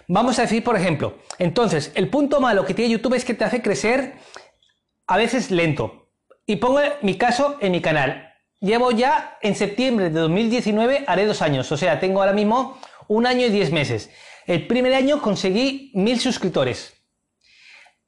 Vamos 0.07 0.39
a 0.39 0.43
decir, 0.43 0.63
por 0.63 0.77
ejemplo, 0.77 1.19
entonces, 1.39 1.91
el 1.95 2.09
punto 2.11 2.41
malo 2.41 2.65
que 2.65 2.75
tiene 2.75 2.93
YouTube 2.93 3.15
es 3.15 3.25
que 3.25 3.35
te 3.35 3.45
hace 3.45 3.61
crecer 3.61 4.15
a 5.07 5.17
veces 5.17 5.51
lento. 5.51 6.04
Y 6.47 6.57
pongo 6.57 6.81
mi 7.03 7.17
caso 7.17 7.57
en 7.61 7.73
mi 7.73 7.81
canal. 7.81 8.35
Llevo 8.61 8.91
ya 8.91 9.39
en 9.43 9.55
septiembre 9.55 10.11
de 10.11 10.21
2019, 10.21 11.05
haré 11.07 11.27
dos 11.27 11.43
años. 11.43 11.71
O 11.73 11.77
sea, 11.77 12.01
tengo 12.01 12.21
ahora 12.21 12.33
mismo 12.33 12.79
un 13.09 13.27
año 13.27 13.47
y 13.47 13.51
diez 13.51 13.73
meses. 13.73 14.11
El 14.47 14.67
primer 14.67 14.95
año 14.95 15.23
conseguí 15.23 15.91
mil 15.95 16.21
suscriptores. 16.21 16.95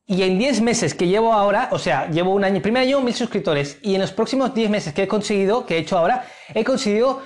Y 0.08 0.22
en 0.22 0.38
10 0.38 0.60
meses 0.60 0.94
que 0.94 1.08
llevo 1.08 1.32
ahora, 1.32 1.68
o 1.72 1.80
sea, 1.80 2.08
llevo 2.08 2.32
un 2.32 2.44
año, 2.44 2.56
el 2.56 2.62
primer 2.62 2.82
año 2.82 3.00
mil 3.00 3.14
suscriptores. 3.14 3.78
Y 3.82 3.96
en 3.96 4.00
los 4.00 4.12
próximos 4.12 4.54
10 4.54 4.70
meses 4.70 4.94
que 4.94 5.02
he 5.02 5.08
conseguido, 5.08 5.66
que 5.66 5.74
he 5.74 5.78
hecho 5.78 5.98
ahora, 5.98 6.26
he 6.54 6.62
conseguido 6.62 7.22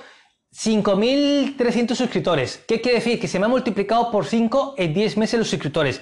5.300 0.51 1.93
suscriptores. 1.93 2.63
¿Qué 2.67 2.81
quiere 2.81 2.97
decir? 2.97 3.19
Que 3.19 3.27
se 3.27 3.37
me 3.37 3.45
ha 3.45 3.49
multiplicado 3.49 4.09
por 4.09 4.25
5 4.25 4.75
en 4.77 4.93
10 4.95 5.17
meses 5.17 5.37
los 5.37 5.49
suscriptores. 5.49 6.01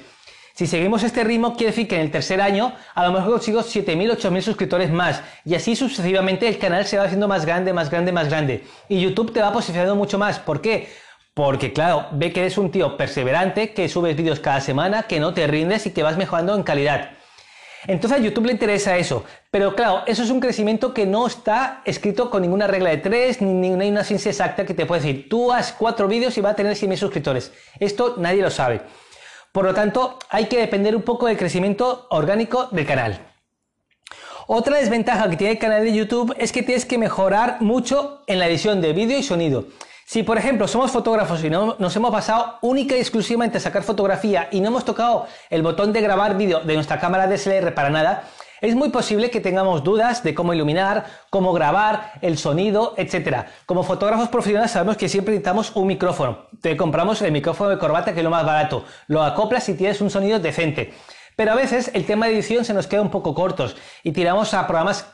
Si 0.59 0.67
seguimos 0.67 1.03
este 1.03 1.23
ritmo, 1.23 1.55
quiere 1.55 1.71
decir 1.71 1.87
que 1.87 1.95
en 1.95 2.01
el 2.01 2.11
tercer 2.11 2.41
año 2.41 2.73
a 2.93 3.05
lo 3.05 3.13
mejor 3.13 3.31
consigo 3.31 3.61
7.000, 3.61 4.17
8.000 4.17 4.41
suscriptores 4.41 4.91
más. 4.91 5.21
Y 5.45 5.55
así 5.55 5.73
sucesivamente 5.73 6.49
el 6.49 6.57
canal 6.57 6.85
se 6.85 6.97
va 6.97 7.05
haciendo 7.05 7.29
más 7.29 7.45
grande, 7.45 7.71
más 7.71 7.89
grande, 7.89 8.11
más 8.11 8.27
grande. 8.27 8.65
Y 8.89 8.99
YouTube 8.99 9.31
te 9.31 9.39
va 9.39 9.53
posicionando 9.53 9.95
mucho 9.95 10.17
más. 10.17 10.37
¿Por 10.37 10.59
qué? 10.59 10.89
Porque 11.33 11.71
claro, 11.71 12.07
ve 12.11 12.33
que 12.33 12.41
eres 12.41 12.57
un 12.57 12.71
tío 12.71 12.97
perseverante, 12.97 13.71
que 13.71 13.87
subes 13.87 14.17
vídeos 14.17 14.41
cada 14.41 14.59
semana, 14.59 15.03
que 15.03 15.21
no 15.21 15.33
te 15.33 15.47
rindes 15.47 15.85
y 15.85 15.91
que 15.91 16.03
vas 16.03 16.17
mejorando 16.17 16.53
en 16.53 16.63
calidad. 16.63 17.11
Entonces 17.87 18.19
a 18.19 18.21
YouTube 18.21 18.47
le 18.47 18.51
interesa 18.51 18.97
eso. 18.97 19.23
Pero 19.51 19.75
claro, 19.75 20.03
eso 20.07 20.23
es 20.23 20.29
un 20.29 20.41
crecimiento 20.41 20.93
que 20.93 21.05
no 21.05 21.25
está 21.25 21.81
escrito 21.85 22.29
con 22.29 22.41
ninguna 22.41 22.67
regla 22.67 22.89
de 22.89 22.97
tres, 22.97 23.41
ni, 23.41 23.53
ni 23.53 23.89
una 23.89 24.03
ciencia 24.03 24.29
exacta 24.29 24.65
que 24.65 24.73
te 24.73 24.85
puede 24.85 25.03
decir, 25.03 25.29
tú 25.29 25.53
haz 25.53 25.71
cuatro 25.71 26.09
vídeos 26.09 26.37
y 26.37 26.41
va 26.41 26.49
a 26.49 26.55
tener 26.57 26.73
100.000 26.73 26.97
suscriptores. 26.97 27.53
Esto 27.79 28.15
nadie 28.17 28.41
lo 28.41 28.51
sabe. 28.51 28.81
Por 29.51 29.65
lo 29.65 29.73
tanto, 29.73 30.19
hay 30.29 30.45
que 30.45 30.59
depender 30.59 30.95
un 30.95 31.01
poco 31.01 31.25
del 31.25 31.37
crecimiento 31.37 32.07
orgánico 32.11 32.67
del 32.71 32.85
canal. 32.85 33.19
Otra 34.47 34.77
desventaja 34.77 35.29
que 35.29 35.37
tiene 35.37 35.53
el 35.53 35.59
canal 35.59 35.83
de 35.83 35.93
YouTube 35.93 36.35
es 36.37 36.51
que 36.51 36.63
tienes 36.63 36.85
que 36.85 36.97
mejorar 36.97 37.61
mucho 37.61 38.23
en 38.27 38.39
la 38.39 38.47
edición 38.47 38.81
de 38.81 38.93
vídeo 38.93 39.17
y 39.17 39.23
sonido. 39.23 39.65
Si 40.05 40.23
por 40.23 40.39
ejemplo 40.39 40.67
somos 40.67 40.89
fotógrafos 40.89 41.43
y 41.43 41.51
no, 41.51 41.75
nos 41.77 41.95
hemos 41.95 42.11
basado 42.11 42.57
única 42.61 42.95
y 42.95 42.99
exclusivamente 42.99 43.59
a 43.59 43.61
sacar 43.61 43.83
fotografía 43.83 44.47
y 44.51 44.59
no 44.59 44.69
hemos 44.69 44.83
tocado 44.83 45.27
el 45.51 45.61
botón 45.61 45.93
de 45.93 46.01
grabar 46.01 46.35
vídeo 46.35 46.61
de 46.61 46.73
nuestra 46.73 46.99
cámara 46.99 47.27
DSLR 47.27 47.75
para 47.75 47.91
nada, 47.91 48.23
es 48.61 48.75
muy 48.75 48.89
posible 48.89 49.29
que 49.29 49.41
tengamos 49.41 49.83
dudas 49.83 50.23
de 50.23 50.33
cómo 50.33 50.53
iluminar, 50.53 51.05
cómo 51.29 51.53
grabar, 51.53 52.13
el 52.21 52.37
sonido, 52.37 52.93
etc. 52.97 53.45
Como 53.65 53.83
fotógrafos 53.83 54.29
profesionales 54.29 54.71
sabemos 54.71 54.97
que 54.97 55.09
siempre 55.09 55.33
necesitamos 55.33 55.71
un 55.75 55.87
micrófono. 55.87 56.47
Te 56.61 56.75
compramos 56.75 57.21
el 57.21 57.31
micrófono 57.31 57.69
de 57.69 57.77
corbata 57.77 58.13
que 58.13 58.19
es 58.19 58.23
lo 58.23 58.29
más 58.29 58.45
barato. 58.45 58.85
Lo 59.07 59.23
acoplas 59.23 59.67
y 59.69 59.75
tienes 59.75 60.01
un 60.01 60.09
sonido 60.09 60.39
decente. 60.39 60.93
Pero 61.35 61.53
a 61.53 61.55
veces 61.55 61.91
el 61.93 62.05
tema 62.05 62.25
de 62.25 62.33
edición 62.33 62.65
se 62.65 62.73
nos 62.73 62.87
queda 62.87 63.01
un 63.01 63.11
poco 63.11 63.33
cortos 63.33 63.77
y 64.03 64.11
tiramos 64.11 64.53
a 64.53 64.67
programas 64.67 65.05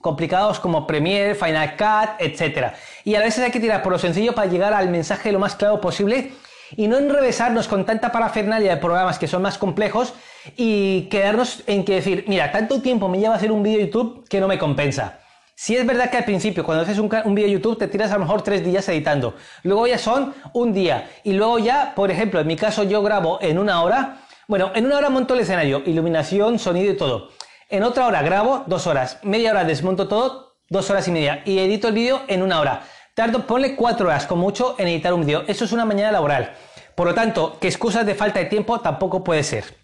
complicados 0.00 0.60
como 0.60 0.86
Premiere, 0.86 1.34
Final 1.34 1.76
Cut, 1.76 2.10
etc. 2.18 2.72
Y 3.04 3.16
a 3.16 3.20
veces 3.20 3.44
hay 3.44 3.50
que 3.50 3.60
tirar 3.60 3.82
por 3.82 3.92
lo 3.92 3.98
sencillo 3.98 4.34
para 4.34 4.50
llegar 4.50 4.72
al 4.72 4.88
mensaje 4.88 5.30
lo 5.30 5.38
más 5.38 5.56
claro 5.56 5.80
posible 5.80 6.32
y 6.70 6.88
no 6.88 6.96
enrevesarnos 6.96 7.68
con 7.68 7.84
tanta 7.84 8.12
parafernalia 8.12 8.74
de 8.74 8.80
programas 8.80 9.18
que 9.18 9.28
son 9.28 9.42
más 9.42 9.58
complejos 9.58 10.14
y 10.56 11.02
quedarnos 11.02 11.62
en 11.66 11.84
que 11.84 11.94
decir, 11.96 12.24
mira, 12.28 12.52
tanto 12.52 12.80
tiempo 12.80 13.08
me 13.08 13.18
lleva 13.18 13.34
hacer 13.34 13.52
un 13.52 13.62
vídeo 13.62 13.80
YouTube 13.80 14.26
que 14.28 14.40
no 14.40 14.48
me 14.48 14.58
compensa. 14.58 15.20
Si 15.56 15.76
es 15.76 15.86
verdad 15.86 16.10
que 16.10 16.16
al 16.16 16.24
principio, 16.24 16.64
cuando 16.64 16.82
haces 16.82 16.98
un, 16.98 17.08
un 17.24 17.34
vídeo 17.34 17.48
YouTube, 17.48 17.78
te 17.78 17.86
tiras 17.86 18.10
a 18.10 18.14
lo 18.14 18.20
mejor 18.20 18.42
tres 18.42 18.64
días 18.64 18.88
editando. 18.88 19.34
Luego 19.62 19.86
ya 19.86 19.98
son 19.98 20.34
un 20.52 20.72
día. 20.72 21.08
Y 21.22 21.32
luego 21.32 21.60
ya, 21.60 21.92
por 21.94 22.10
ejemplo, 22.10 22.40
en 22.40 22.46
mi 22.46 22.56
caso 22.56 22.82
yo 22.82 23.02
grabo 23.02 23.38
en 23.40 23.58
una 23.58 23.82
hora. 23.82 24.18
Bueno, 24.48 24.72
en 24.74 24.84
una 24.84 24.98
hora 24.98 25.10
monto 25.10 25.34
el 25.34 25.40
escenario, 25.40 25.82
iluminación, 25.86 26.58
sonido 26.58 26.92
y 26.92 26.96
todo. 26.96 27.28
En 27.68 27.84
otra 27.84 28.06
hora 28.06 28.20
grabo 28.22 28.64
dos 28.66 28.88
horas. 28.88 29.20
Media 29.22 29.52
hora 29.52 29.64
desmonto 29.64 30.08
todo, 30.08 30.56
dos 30.68 30.90
horas 30.90 31.06
y 31.06 31.12
media. 31.12 31.42
Y 31.44 31.58
edito 31.60 31.86
el 31.86 31.94
vídeo 31.94 32.22
en 32.26 32.42
una 32.42 32.60
hora. 32.60 32.82
Tardo, 33.14 33.46
ponle 33.46 33.76
cuatro 33.76 34.08
horas 34.08 34.26
con 34.26 34.40
mucho 34.40 34.74
en 34.76 34.88
editar 34.88 35.14
un 35.14 35.24
vídeo. 35.24 35.44
Eso 35.46 35.64
es 35.64 35.70
una 35.70 35.84
mañana 35.84 36.10
laboral. 36.10 36.52
Por 36.96 37.06
lo 37.06 37.14
tanto, 37.14 37.58
que 37.60 37.68
excusas 37.68 38.04
de 38.04 38.16
falta 38.16 38.40
de 38.40 38.46
tiempo 38.46 38.80
tampoco 38.80 39.22
puede 39.22 39.44
ser. 39.44 39.83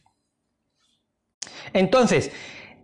Entonces, 1.72 2.30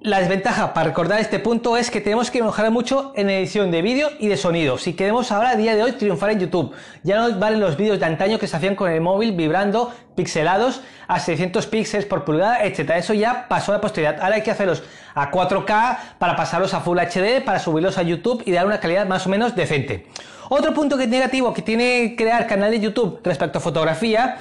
la 0.03 0.21
desventaja 0.21 0.75
para 0.75 0.89
recordar 0.89 1.19
este 1.21 1.39
punto 1.39 1.77
es 1.77 1.91
que 1.91 2.03
tenemos 2.03 2.31
que 2.31 2.43
mejorar 2.43 2.71
mucho 2.71 3.13
en 3.17 3.31
edición 3.31 3.71
de 3.71 3.81
vídeo 3.81 4.11
y 4.21 4.29
de 4.29 4.37
sonido. 4.37 4.77
Si 4.77 4.93
queremos 4.93 5.33
ahora 5.33 5.51
a 5.51 5.57
día 5.57 5.75
de 5.75 5.83
hoy 5.83 5.93
triunfar 5.93 6.31
en 6.31 6.41
YouTube, 6.41 6.75
ya 7.03 7.19
no 7.19 7.39
valen 7.39 7.61
los 7.61 7.77
vídeos 7.77 7.99
de 7.99 8.05
antaño 8.05 8.39
que 8.39 8.47
se 8.47 8.57
hacían 8.57 8.77
con 8.77 8.91
el 8.91 9.01
móvil 9.01 9.33
vibrando, 9.33 9.93
pixelados 10.15 10.83
a 11.09 11.19
600 11.19 11.67
píxeles 11.67 12.05
por 12.05 12.25
pulgada, 12.25 12.63
etc. 12.65 12.91
Eso 12.97 13.15
ya 13.15 13.49
pasó 13.49 13.73
a 13.73 13.77
la 13.77 13.81
posteridad. 13.81 14.21
Ahora 14.21 14.37
hay 14.37 14.43
que 14.43 14.51
hacerlos 14.51 14.83
a 15.15 15.31
4K 15.31 15.99
para 16.19 16.37
pasarlos 16.37 16.75
a 16.75 16.81
Full 16.81 16.99
HD, 16.99 17.43
para 17.43 17.59
subirlos 17.59 17.97
a 17.97 18.03
YouTube 18.03 18.43
y 18.45 18.53
dar 18.53 18.67
una 18.67 18.79
calidad 18.79 19.07
más 19.07 19.27
o 19.27 19.31
menos 19.31 19.57
decente. 19.57 20.07
Otro 20.51 20.75
punto 20.75 20.97
que 20.97 21.05
es 21.05 21.09
negativo 21.09 21.53
que 21.53 21.63
tiene 21.63 22.15
crear 22.17 22.47
canal 22.47 22.71
de 22.71 22.81
YouTube 22.81 23.21
respecto 23.25 23.59
a 23.59 23.61
fotografía 23.61 24.37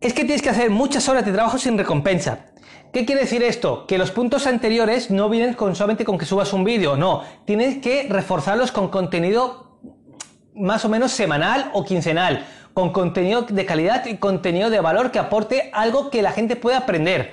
es 0.00 0.14
que 0.14 0.24
tienes 0.24 0.42
que 0.42 0.48
hacer 0.48 0.70
muchas 0.70 1.08
horas 1.08 1.24
de 1.24 1.32
trabajo 1.32 1.58
sin 1.58 1.76
recompensa. 1.76 2.46
¿Qué 2.92 3.04
quiere 3.04 3.22
decir 3.22 3.42
esto? 3.42 3.86
Que 3.86 3.98
los 3.98 4.10
puntos 4.10 4.46
anteriores 4.46 5.10
no 5.10 5.28
vienen 5.28 5.56
solamente 5.74 6.04
con 6.04 6.18
que 6.18 6.24
subas 6.24 6.52
un 6.52 6.64
vídeo, 6.64 6.96
no. 6.96 7.22
Tienes 7.44 7.78
que 7.78 8.06
reforzarlos 8.08 8.72
con 8.72 8.88
contenido 8.88 9.78
más 10.54 10.84
o 10.84 10.88
menos 10.88 11.12
semanal 11.12 11.70
o 11.72 11.84
quincenal, 11.84 12.46
con 12.74 12.92
contenido 12.92 13.42
de 13.42 13.66
calidad 13.66 14.06
y 14.06 14.16
contenido 14.16 14.70
de 14.70 14.80
valor 14.80 15.10
que 15.10 15.18
aporte 15.18 15.70
algo 15.72 16.10
que 16.10 16.22
la 16.22 16.32
gente 16.32 16.56
pueda 16.56 16.78
aprender. 16.78 17.32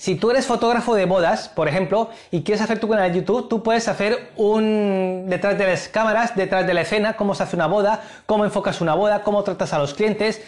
Si 0.00 0.14
tú 0.14 0.30
eres 0.30 0.46
fotógrafo 0.46 0.94
de 0.94 1.04
bodas, 1.04 1.50
por 1.50 1.68
ejemplo, 1.68 2.08
y 2.30 2.42
quieres 2.42 2.62
hacer 2.62 2.78
tu 2.80 2.88
canal 2.88 3.12
de 3.12 3.18
YouTube, 3.18 3.50
tú 3.50 3.62
puedes 3.62 3.86
hacer 3.86 4.30
un 4.36 5.26
detrás 5.28 5.58
de 5.58 5.66
las 5.66 5.88
cámaras, 5.88 6.34
detrás 6.34 6.66
de 6.66 6.72
la 6.72 6.80
escena, 6.80 7.16
cómo 7.16 7.34
se 7.34 7.42
hace 7.42 7.54
una 7.54 7.66
boda, 7.66 8.02
cómo 8.24 8.46
enfocas 8.46 8.80
una 8.80 8.94
boda, 8.94 9.22
cómo 9.22 9.42
tratas 9.42 9.74
a 9.74 9.78
los 9.78 9.92
clientes, 9.92 10.40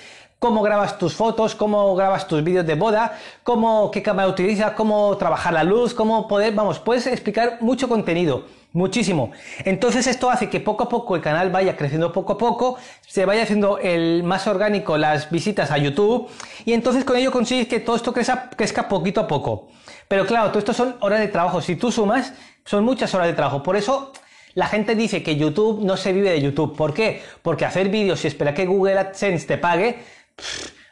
cómo 0.42 0.60
grabas 0.60 0.98
tus 0.98 1.14
fotos, 1.14 1.54
cómo 1.54 1.94
grabas 1.94 2.26
tus 2.26 2.42
vídeos 2.42 2.66
de 2.66 2.74
boda, 2.74 3.16
cómo, 3.44 3.92
qué 3.92 4.02
cámara 4.02 4.26
utilizas, 4.26 4.72
cómo 4.72 5.16
trabajar 5.16 5.52
la 5.52 5.62
luz, 5.62 5.94
cómo 5.94 6.26
poder, 6.26 6.52
vamos, 6.52 6.80
puedes 6.80 7.06
explicar 7.06 7.58
mucho 7.60 7.88
contenido, 7.88 8.46
muchísimo. 8.72 9.30
Entonces 9.64 10.08
esto 10.08 10.28
hace 10.30 10.50
que 10.50 10.58
poco 10.58 10.82
a 10.82 10.88
poco 10.88 11.14
el 11.14 11.22
canal 11.22 11.50
vaya 11.50 11.76
creciendo 11.76 12.12
poco 12.12 12.32
a 12.32 12.38
poco, 12.38 12.76
se 13.06 13.24
vaya 13.24 13.44
haciendo 13.44 13.78
el 13.78 14.24
más 14.24 14.48
orgánico 14.48 14.98
las 14.98 15.30
visitas 15.30 15.70
a 15.70 15.78
YouTube 15.78 16.28
y 16.64 16.72
entonces 16.72 17.04
con 17.04 17.16
ello 17.16 17.30
consigues 17.30 17.68
que 17.68 17.78
todo 17.78 17.94
esto 17.94 18.12
crezca, 18.12 18.50
crezca 18.50 18.88
poquito 18.88 19.20
a 19.20 19.28
poco. 19.28 19.68
Pero 20.08 20.26
claro, 20.26 20.48
todo 20.48 20.58
esto 20.58 20.72
son 20.72 20.96
horas 20.98 21.20
de 21.20 21.28
trabajo. 21.28 21.60
Si 21.60 21.76
tú 21.76 21.92
sumas, 21.92 22.34
son 22.64 22.84
muchas 22.84 23.14
horas 23.14 23.28
de 23.28 23.34
trabajo. 23.34 23.62
Por 23.62 23.76
eso 23.76 24.10
la 24.54 24.66
gente 24.66 24.96
dice 24.96 25.22
que 25.22 25.36
YouTube 25.36 25.84
no 25.84 25.96
se 25.96 26.12
vive 26.12 26.30
de 26.30 26.42
YouTube. 26.42 26.76
¿Por 26.76 26.92
qué? 26.92 27.22
Porque 27.42 27.64
hacer 27.64 27.90
vídeos 27.90 28.24
y 28.24 28.26
esperar 28.26 28.54
que 28.54 28.66
Google 28.66 28.98
AdSense 28.98 29.46
te 29.46 29.56
pague 29.56 30.00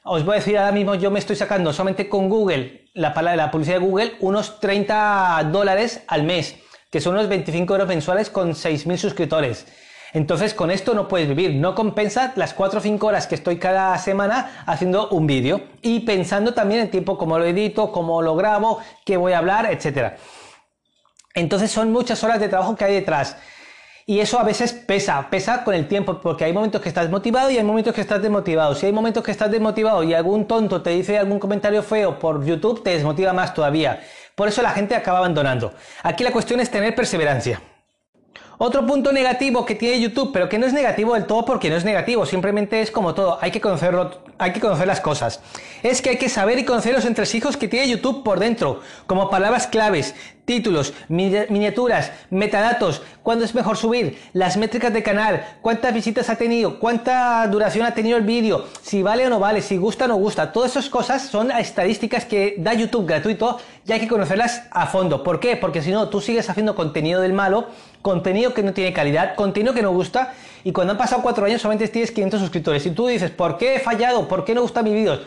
os 0.04 0.24
voy 0.24 0.34
a 0.34 0.38
decir 0.38 0.58
ahora 0.58 0.72
mismo, 0.72 0.94
yo 0.94 1.10
me 1.10 1.18
estoy 1.18 1.36
sacando 1.36 1.72
solamente 1.72 2.08
con 2.08 2.28
Google, 2.28 2.90
la, 2.94 3.10
la 3.36 3.50
publicidad 3.50 3.78
de 3.78 3.86
Google, 3.86 4.12
unos 4.20 4.60
30 4.60 5.48
dólares 5.52 6.02
al 6.08 6.24
mes, 6.24 6.56
que 6.90 7.00
son 7.00 7.14
unos 7.14 7.28
25 7.28 7.74
euros 7.74 7.88
mensuales 7.88 8.30
con 8.30 8.52
6.000 8.52 8.96
suscriptores. 8.96 9.66
Entonces 10.12 10.54
con 10.54 10.70
esto 10.70 10.94
no 10.94 11.06
puedes 11.06 11.28
vivir, 11.28 11.54
no 11.54 11.74
compensa 11.74 12.32
las 12.34 12.54
4 12.54 12.80
o 12.80 12.82
5 12.82 13.06
horas 13.06 13.26
que 13.26 13.36
estoy 13.36 13.58
cada 13.58 13.96
semana 13.98 14.64
haciendo 14.66 15.08
un 15.10 15.26
vídeo 15.26 15.62
y 15.82 16.00
pensando 16.00 16.52
también 16.52 16.80
en 16.80 16.90
tiempo 16.90 17.16
cómo 17.16 17.38
lo 17.38 17.44
edito, 17.44 17.92
cómo 17.92 18.20
lo 18.22 18.34
grabo, 18.34 18.80
qué 19.04 19.16
voy 19.16 19.32
a 19.32 19.38
hablar, 19.38 19.66
etc. 19.70 20.14
Entonces 21.34 21.70
son 21.70 21.92
muchas 21.92 22.24
horas 22.24 22.40
de 22.40 22.48
trabajo 22.48 22.74
que 22.74 22.84
hay 22.84 22.94
detrás. 22.94 23.36
Y 24.06 24.20
eso 24.20 24.38
a 24.38 24.44
veces 24.44 24.72
pesa, 24.72 25.28
pesa 25.30 25.62
con 25.64 25.74
el 25.74 25.86
tiempo, 25.86 26.20
porque 26.20 26.44
hay 26.44 26.52
momentos 26.52 26.80
que 26.80 26.88
estás 26.88 27.08
motivado 27.10 27.50
y 27.50 27.58
hay 27.58 27.64
momentos 27.64 27.94
que 27.94 28.00
estás 28.00 28.20
desmotivado. 28.20 28.74
Si 28.74 28.86
hay 28.86 28.92
momentos 28.92 29.22
que 29.22 29.30
estás 29.30 29.50
desmotivado 29.50 30.02
y 30.02 30.14
algún 30.14 30.46
tonto 30.46 30.82
te 30.82 30.90
dice 30.90 31.18
algún 31.18 31.38
comentario 31.38 31.82
feo 31.82 32.18
por 32.18 32.44
YouTube, 32.44 32.82
te 32.82 32.90
desmotiva 32.90 33.32
más 33.32 33.54
todavía. 33.54 34.00
Por 34.34 34.48
eso 34.48 34.62
la 34.62 34.70
gente 34.70 34.94
acaba 34.94 35.18
abandonando. 35.18 35.74
Aquí 36.02 36.24
la 36.24 36.32
cuestión 36.32 36.60
es 36.60 36.70
tener 36.70 36.94
perseverancia. 36.94 37.60
Otro 38.62 38.86
punto 38.86 39.10
negativo 39.10 39.64
que 39.64 39.74
tiene 39.74 39.98
YouTube, 39.98 40.32
pero 40.34 40.46
que 40.46 40.58
no 40.58 40.66
es 40.66 40.74
negativo 40.74 41.14
del 41.14 41.24
todo 41.24 41.46
porque 41.46 41.70
no 41.70 41.76
es 41.76 41.84
negativo, 41.86 42.26
simplemente 42.26 42.82
es 42.82 42.90
como 42.90 43.14
todo, 43.14 43.38
hay 43.40 43.50
que 43.50 43.58
conocerlo, 43.58 44.22
hay 44.36 44.52
que 44.52 44.60
conocer 44.60 44.86
las 44.86 45.00
cosas. 45.00 45.40
Es 45.82 46.02
que 46.02 46.10
hay 46.10 46.18
que 46.18 46.28
saber 46.28 46.58
y 46.58 46.66
conocer 46.66 46.92
los 46.92 47.06
entresijos 47.06 47.56
que 47.56 47.68
tiene 47.68 47.88
YouTube 47.88 48.22
por 48.22 48.38
dentro, 48.38 48.82
como 49.06 49.30
palabras 49.30 49.66
claves, 49.66 50.14
títulos, 50.50 50.92
miniaturas, 51.08 52.10
metadatos, 52.28 53.02
cuándo 53.22 53.44
es 53.44 53.54
mejor 53.54 53.76
subir, 53.76 54.18
las 54.32 54.56
métricas 54.56 54.92
de 54.92 55.00
canal, 55.00 55.46
cuántas 55.62 55.94
visitas 55.94 56.28
ha 56.28 56.34
tenido, 56.34 56.80
cuánta 56.80 57.46
duración 57.46 57.86
ha 57.86 57.94
tenido 57.94 58.16
el 58.16 58.24
vídeo, 58.24 58.66
si 58.82 59.00
vale 59.00 59.24
o 59.28 59.30
no 59.30 59.38
vale, 59.38 59.62
si 59.62 59.76
gusta 59.76 60.06
o 60.06 60.08
no 60.08 60.16
gusta. 60.16 60.50
Todas 60.50 60.72
esas 60.72 60.90
cosas 60.90 61.22
son 61.22 61.52
estadísticas 61.52 62.24
que 62.24 62.56
da 62.58 62.74
YouTube 62.74 63.06
gratuito 63.06 63.60
y 63.86 63.92
hay 63.92 64.00
que 64.00 64.08
conocerlas 64.08 64.64
a 64.72 64.88
fondo. 64.88 65.22
¿Por 65.22 65.38
qué? 65.38 65.56
Porque 65.56 65.82
si 65.82 65.92
no, 65.92 66.08
tú 66.08 66.20
sigues 66.20 66.50
haciendo 66.50 66.74
contenido 66.74 67.20
del 67.20 67.32
malo 67.32 67.68
contenido 68.02 68.54
que 68.54 68.62
no 68.62 68.72
tiene 68.72 68.92
calidad, 68.92 69.34
contenido 69.34 69.74
que 69.74 69.82
no 69.82 69.92
gusta, 69.92 70.32
y 70.64 70.72
cuando 70.72 70.92
han 70.92 70.98
pasado 70.98 71.22
cuatro 71.22 71.44
años 71.44 71.60
solamente 71.60 71.88
tienes 71.88 72.10
500 72.10 72.40
suscriptores. 72.40 72.86
Y 72.86 72.90
tú 72.90 73.06
dices, 73.06 73.30
¿por 73.30 73.56
qué 73.56 73.76
he 73.76 73.78
fallado? 73.78 74.26
¿Por 74.28 74.44
qué 74.44 74.54
no 74.54 74.62
gustan 74.62 74.84
mis 74.84 74.94
vídeos? 74.94 75.20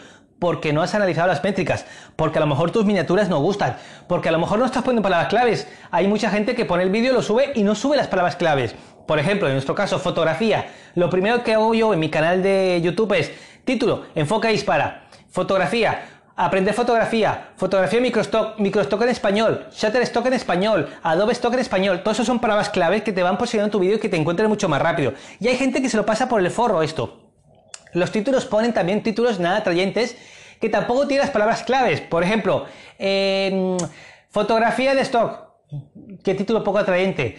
Porque 0.43 0.73
no 0.73 0.81
has 0.81 0.93
analizado 0.93 1.29
las 1.29 1.41
métricas, 1.41 1.85
porque 2.17 2.37
a 2.37 2.41
lo 2.41 2.47
mejor 2.47 2.69
tus 2.69 2.83
miniaturas 2.83 3.29
no 3.29 3.39
gustan, 3.39 3.77
porque 4.09 4.27
a 4.27 4.31
lo 4.33 4.39
mejor 4.39 4.59
no 4.59 4.65
estás 4.65 4.83
poniendo 4.83 5.01
palabras 5.01 5.29
claves. 5.29 5.69
Hay 5.89 6.09
mucha 6.09 6.29
gente 6.29 6.53
que 6.53 6.65
pone 6.65 6.83
el 6.83 6.89
vídeo, 6.89 7.13
lo 7.13 7.21
sube 7.21 7.53
y 7.55 7.63
no 7.63 7.75
sube 7.75 7.95
las 7.95 8.09
palabras 8.09 8.35
claves. 8.35 8.75
Por 9.07 9.19
ejemplo, 9.19 9.47
en 9.47 9.53
nuestro 9.53 9.73
caso, 9.73 9.99
fotografía. 9.99 10.65
Lo 10.95 11.09
primero 11.09 11.45
que 11.45 11.53
hago 11.53 11.73
yo 11.73 11.93
en 11.93 11.99
mi 12.01 12.09
canal 12.09 12.43
de 12.43 12.81
YouTube 12.83 13.13
es 13.13 13.31
título, 13.63 14.03
enfoca 14.15 14.49
y 14.49 14.55
dispara. 14.55 15.05
Fotografía, 15.31 16.01
Aprender 16.35 16.73
fotografía, 16.73 17.51
fotografía 17.55 18.01
microstock, 18.01 18.59
microstock 18.59 19.01
en 19.03 19.09
español, 19.09 19.67
Shutterstock 19.71 20.25
en 20.25 20.33
español, 20.33 20.89
Adobe 21.03 21.31
Stock 21.31 21.53
en 21.53 21.59
español, 21.59 22.01
todos 22.01 22.17
esos 22.17 22.27
son 22.27 22.39
palabras 22.39 22.69
claves 22.69 23.03
que 23.03 23.13
te 23.13 23.23
van 23.23 23.37
posicionando 23.37 23.71
tu 23.71 23.79
vídeo 23.79 23.95
y 23.95 23.99
que 23.99 24.09
te 24.09 24.17
encuentren 24.17 24.49
mucho 24.49 24.67
más 24.67 24.81
rápido. 24.81 25.13
Y 25.39 25.47
hay 25.47 25.55
gente 25.55 25.81
que 25.81 25.89
se 25.89 25.95
lo 25.95 26.05
pasa 26.05 26.27
por 26.27 26.41
el 26.41 26.51
forro 26.51 26.81
esto. 26.81 27.23
Los 27.93 28.11
títulos 28.11 28.45
ponen 28.45 28.73
también 28.73 29.03
títulos 29.03 29.39
nada 29.39 29.57
atrayentes 29.57 30.17
que 30.63 30.69
tampoco 30.69 31.05
tienen 31.05 31.25
las 31.25 31.33
palabras 31.33 31.61
claves. 31.63 31.99
Por 31.99 32.23
ejemplo, 32.23 32.65
fotografía 34.29 34.95
de 34.95 35.01
stock. 35.01 35.41
¿Qué 36.23 36.35
título 36.35 36.63
poco 36.63 36.77
atrayente? 36.77 37.37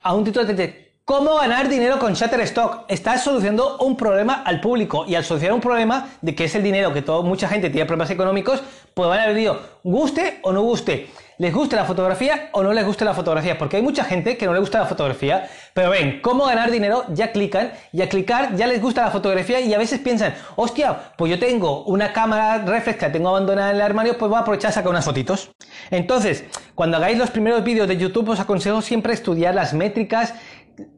A 0.00 0.14
un 0.14 0.24
título 0.24 0.46
de 0.46 0.94
¿Cómo 1.04 1.34
ganar 1.34 1.68
dinero 1.68 1.98
con 1.98 2.14
Shutterstock? 2.14 2.84
Estás 2.88 3.24
solucionando 3.24 3.76
un 3.80 3.94
problema 3.94 4.42
al 4.42 4.62
público 4.62 5.04
y 5.06 5.16
al 5.16 5.24
solucionar 5.24 5.54
un 5.54 5.60
problema 5.60 6.08
de 6.22 6.34
que 6.34 6.44
es 6.44 6.54
el 6.54 6.62
dinero, 6.62 6.94
que 6.94 7.02
todo, 7.02 7.22
mucha 7.22 7.46
gente 7.46 7.68
tiene 7.68 7.84
problemas 7.84 8.10
económicos, 8.10 8.62
pues 8.94 9.06
van 9.06 9.20
a 9.20 9.26
vídeo, 9.28 9.60
guste 9.82 10.40
o 10.42 10.50
no 10.50 10.62
guste, 10.62 11.10
les 11.42 11.52
guste 11.52 11.74
la 11.74 11.84
fotografía 11.84 12.50
o 12.52 12.62
no 12.62 12.72
les 12.72 12.86
guste 12.86 13.04
la 13.04 13.14
fotografía, 13.14 13.58
porque 13.58 13.76
hay 13.76 13.82
mucha 13.82 14.04
gente 14.04 14.36
que 14.36 14.46
no 14.46 14.52
le 14.52 14.60
gusta 14.60 14.78
la 14.78 14.86
fotografía, 14.86 15.50
pero 15.74 15.90
ven, 15.90 16.20
cómo 16.22 16.44
ganar 16.44 16.70
dinero, 16.70 17.04
ya 17.08 17.32
clican 17.32 17.72
y 17.92 18.00
a 18.00 18.08
clicar 18.08 18.54
ya 18.54 18.68
les 18.68 18.80
gusta 18.80 19.02
la 19.02 19.10
fotografía 19.10 19.60
y 19.60 19.74
a 19.74 19.78
veces 19.78 19.98
piensan, 19.98 20.36
hostia, 20.54 20.96
pues 21.18 21.32
yo 21.32 21.40
tengo 21.40 21.82
una 21.86 22.12
cámara 22.12 22.58
reflex 22.58 22.96
que 22.96 23.08
tengo 23.08 23.30
abandonada 23.30 23.70
en 23.70 23.76
el 23.76 23.82
armario, 23.82 24.16
pues 24.16 24.28
voy 24.28 24.38
a 24.38 24.42
aprovechar 24.42 24.70
a 24.70 24.74
sacar 24.74 24.90
unas 24.90 25.04
fotitos. 25.04 25.50
Entonces, 25.90 26.44
cuando 26.76 26.98
hagáis 26.98 27.18
los 27.18 27.30
primeros 27.30 27.64
vídeos 27.64 27.88
de 27.88 27.96
YouTube, 27.96 28.28
os 28.28 28.38
aconsejo 28.38 28.80
siempre 28.80 29.12
estudiar 29.12 29.52
las 29.52 29.74
métricas 29.74 30.34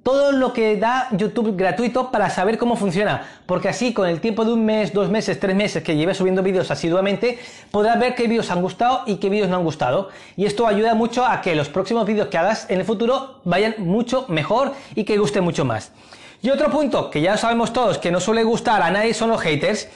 todo 0.03 0.33
lo 0.33 0.53
que 0.53 0.77
da 0.77 1.09
YouTube 1.13 1.57
gratuito 1.57 2.11
para 2.11 2.31
saber 2.31 2.59
cómo 2.59 2.77
funciona, 2.77 3.27
porque 3.47 3.69
así 3.69 3.93
con 3.93 4.09
el 4.09 4.21
tiempo 4.21 4.45
de 4.45 4.53
un 4.53 4.65
mes, 4.65 4.93
dos 4.93 5.09
meses, 5.09 5.41
tres 5.41 5.55
meses 5.57 5.83
que 5.83 5.97
lleves 5.97 6.17
subiendo 6.17 6.43
vídeos 6.43 6.71
asiduamente, 6.71 7.39
podrás 7.71 7.99
ver 7.99 8.15
qué 8.15 8.29
vídeos 8.29 8.51
han 8.51 8.63
gustado 8.63 9.03
y 9.07 9.17
qué 9.17 9.29
vídeos 9.29 9.49
no 9.49 9.57
han 9.57 9.65
gustado. 9.65 10.11
Y 10.37 10.47
esto 10.47 10.67
ayuda 10.67 10.95
mucho 10.95 11.25
a 11.25 11.41
que 11.41 11.55
los 11.55 11.69
próximos 11.69 12.07
vídeos 12.07 12.29
que 12.29 12.39
hagas 12.39 12.69
en 12.71 12.81
el 12.81 12.85
futuro 12.85 13.41
vayan 13.45 13.75
mucho 13.79 14.27
mejor 14.29 14.73
y 14.95 15.05
que 15.05 15.19
guste 15.19 15.41
mucho 15.41 15.65
más. 15.65 15.93
Y 16.43 16.51
otro 16.51 16.71
punto 16.71 17.11
que 17.11 17.23
ya 17.23 17.37
sabemos 17.37 17.73
todos 17.73 17.99
que 17.99 18.11
no 18.11 18.21
suele 18.21 18.45
gustar 18.45 18.83
a 18.83 18.91
nadie 18.91 19.15
son 19.15 19.31
los 19.31 19.41
haters. 19.41 19.89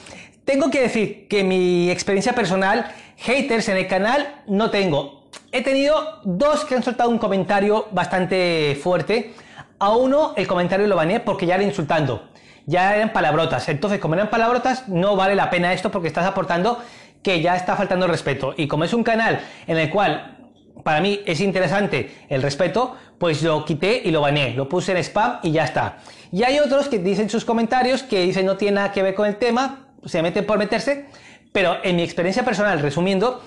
Tengo 0.45 0.71
que 0.71 0.81
decir 0.81 1.27
que 1.27 1.43
mi 1.43 1.91
experiencia 1.91 2.33
personal, 2.33 2.91
haters 3.17 3.69
en 3.69 3.77
el 3.77 3.87
canal 3.87 4.41
no 4.47 4.71
tengo. 4.71 5.19
He 5.51 5.63
tenido 5.63 6.21
dos 6.23 6.65
que 6.65 6.75
han 6.75 6.83
soltado 6.83 7.09
un 7.09 7.19
comentario 7.19 7.87
bastante 7.91 8.79
fuerte 8.81 9.33
a 9.79 9.95
uno 9.95 10.33
el 10.35 10.47
comentario 10.47 10.87
lo 10.87 10.95
baneé 10.95 11.19
porque 11.19 11.45
ya 11.45 11.55
era 11.55 11.63
insultando, 11.63 12.29
ya 12.65 12.95
eran 12.95 13.13
palabrotas. 13.13 13.67
Entonces, 13.69 13.99
como 13.99 14.13
eran 14.13 14.29
palabrotas, 14.29 14.87
no 14.87 15.15
vale 15.15 15.35
la 15.35 15.49
pena 15.49 15.73
esto 15.73 15.89
porque 15.89 16.07
estás 16.07 16.25
aportando 16.25 16.79
que 17.23 17.41
ya 17.41 17.55
está 17.55 17.75
faltando 17.75 18.07
respeto. 18.07 18.53
Y 18.57 18.67
como 18.67 18.83
es 18.83 18.93
un 18.93 19.03
canal 19.03 19.41
en 19.67 19.77
el 19.77 19.89
cual 19.89 20.37
para 20.83 21.01
mí 21.01 21.19
es 21.25 21.41
interesante 21.41 22.25
el 22.29 22.41
respeto, 22.41 22.95
pues 23.17 23.43
lo 23.43 23.65
quité 23.65 24.01
y 24.03 24.11
lo 24.11 24.21
baneé, 24.21 24.53
lo 24.53 24.69
puse 24.69 24.91
en 24.91 24.97
spam 24.99 25.39
y 25.43 25.51
ya 25.51 25.65
está. 25.65 25.97
Y 26.31 26.43
hay 26.43 26.59
otros 26.59 26.87
que 26.87 26.99
dicen 26.99 27.29
sus 27.29 27.43
comentarios 27.43 28.03
que 28.03 28.21
dicen 28.21 28.45
no 28.45 28.57
tiene 28.57 28.75
nada 28.75 28.91
que 28.91 29.03
ver 29.03 29.15
con 29.15 29.27
el 29.27 29.35
tema, 29.35 29.87
se 30.05 30.21
meten 30.21 30.45
por 30.45 30.57
meterse, 30.57 31.07
pero 31.51 31.77
en 31.83 31.95
mi 31.95 32.03
experiencia 32.03 32.43
personal, 32.43 32.79
resumiendo, 32.79 33.41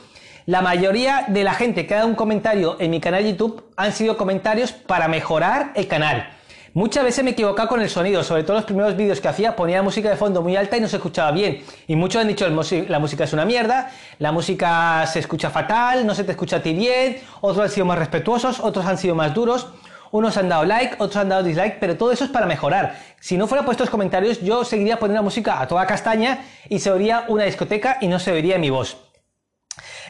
la 0.46 0.61
mayoría 0.61 1.26
de 1.28 1.44
la 1.44 1.55
gente 1.55 1.87
que 1.87 1.94
ha 1.94 1.98
dado 1.98 2.09
un 2.09 2.16
comentario 2.16 2.76
en 2.81 2.90
mi 2.90 3.00
canal 3.00 3.24
YouTube 3.24 3.64
han 3.76 3.92
sido 3.92 4.16
comentarios 4.16 4.72
para 4.72 5.07
mejorar 5.07 5.72
el 5.76 5.87
canal. 5.87 6.31
Muchas 6.74 7.05
veces 7.05 7.22
me 7.22 7.31
he 7.31 7.33
equivocado 7.35 7.68
con 7.68 7.81
el 7.83 7.90
sonido, 7.90 8.24
sobre 8.24 8.44
todo 8.44 8.57
los 8.57 8.64
primeros 8.64 8.96
vídeos 8.96 9.20
que 9.20 9.28
hacía 9.28 9.55
ponía 9.55 9.83
música 9.83 10.09
de 10.09 10.16
fondo 10.16 10.40
muy 10.40 10.57
alta 10.57 10.76
y 10.76 10.81
no 10.81 10.88
se 10.88 10.96
escuchaba 10.96 11.31
bien. 11.31 11.62
Y 11.87 11.96
muchos 11.96 12.22
han 12.22 12.28
dicho 12.28 12.48
la 12.48 12.98
música 12.98 13.24
es 13.24 13.33
una 13.33 13.44
mierda, 13.44 13.90
la 14.18 14.33
música 14.33 15.07
se 15.07 15.18
escucha 15.18 15.50
fatal, 15.50 16.07
no 16.07 16.14
se 16.14 16.24
te 16.24 16.33
escucha 16.33 16.57
a 16.57 16.62
ti 16.62 16.72
bien, 16.72 17.18
otros 17.42 17.64
han 17.64 17.70
sido 17.70 17.87
más 17.87 17.98
respetuosos, 17.98 18.59
otros 18.59 18.87
han 18.87 18.96
sido 18.96 19.14
más 19.14 19.35
duros, 19.35 19.68
unos 20.11 20.37
han 20.38 20.48
dado 20.48 20.64
like, 20.64 20.94
otros 20.94 21.16
han 21.16 21.28
dado 21.28 21.42
dislike, 21.42 21.78
pero 21.78 21.96
todo 21.96 22.11
eso 22.11 22.24
es 22.24 22.31
para 22.31 22.46
mejorar. 22.46 22.96
Si 23.20 23.37
no 23.37 23.46
fuera 23.46 23.64
puesto 23.64 23.85
estos 23.85 23.92
comentarios, 23.92 24.40
yo 24.40 24.64
seguiría 24.64 24.98
poniendo 24.98 25.18
la 25.18 25.24
música 25.24 25.61
a 25.61 25.68
toda 25.68 25.87
castaña 25.87 26.38
y 26.68 26.78
se 26.78 26.90
oiría 26.90 27.26
una 27.28 27.44
discoteca 27.44 27.98
y 28.00 28.09
no 28.09 28.18
se 28.18 28.33
oiría 28.33 28.59
mi 28.59 28.70
voz. 28.70 29.12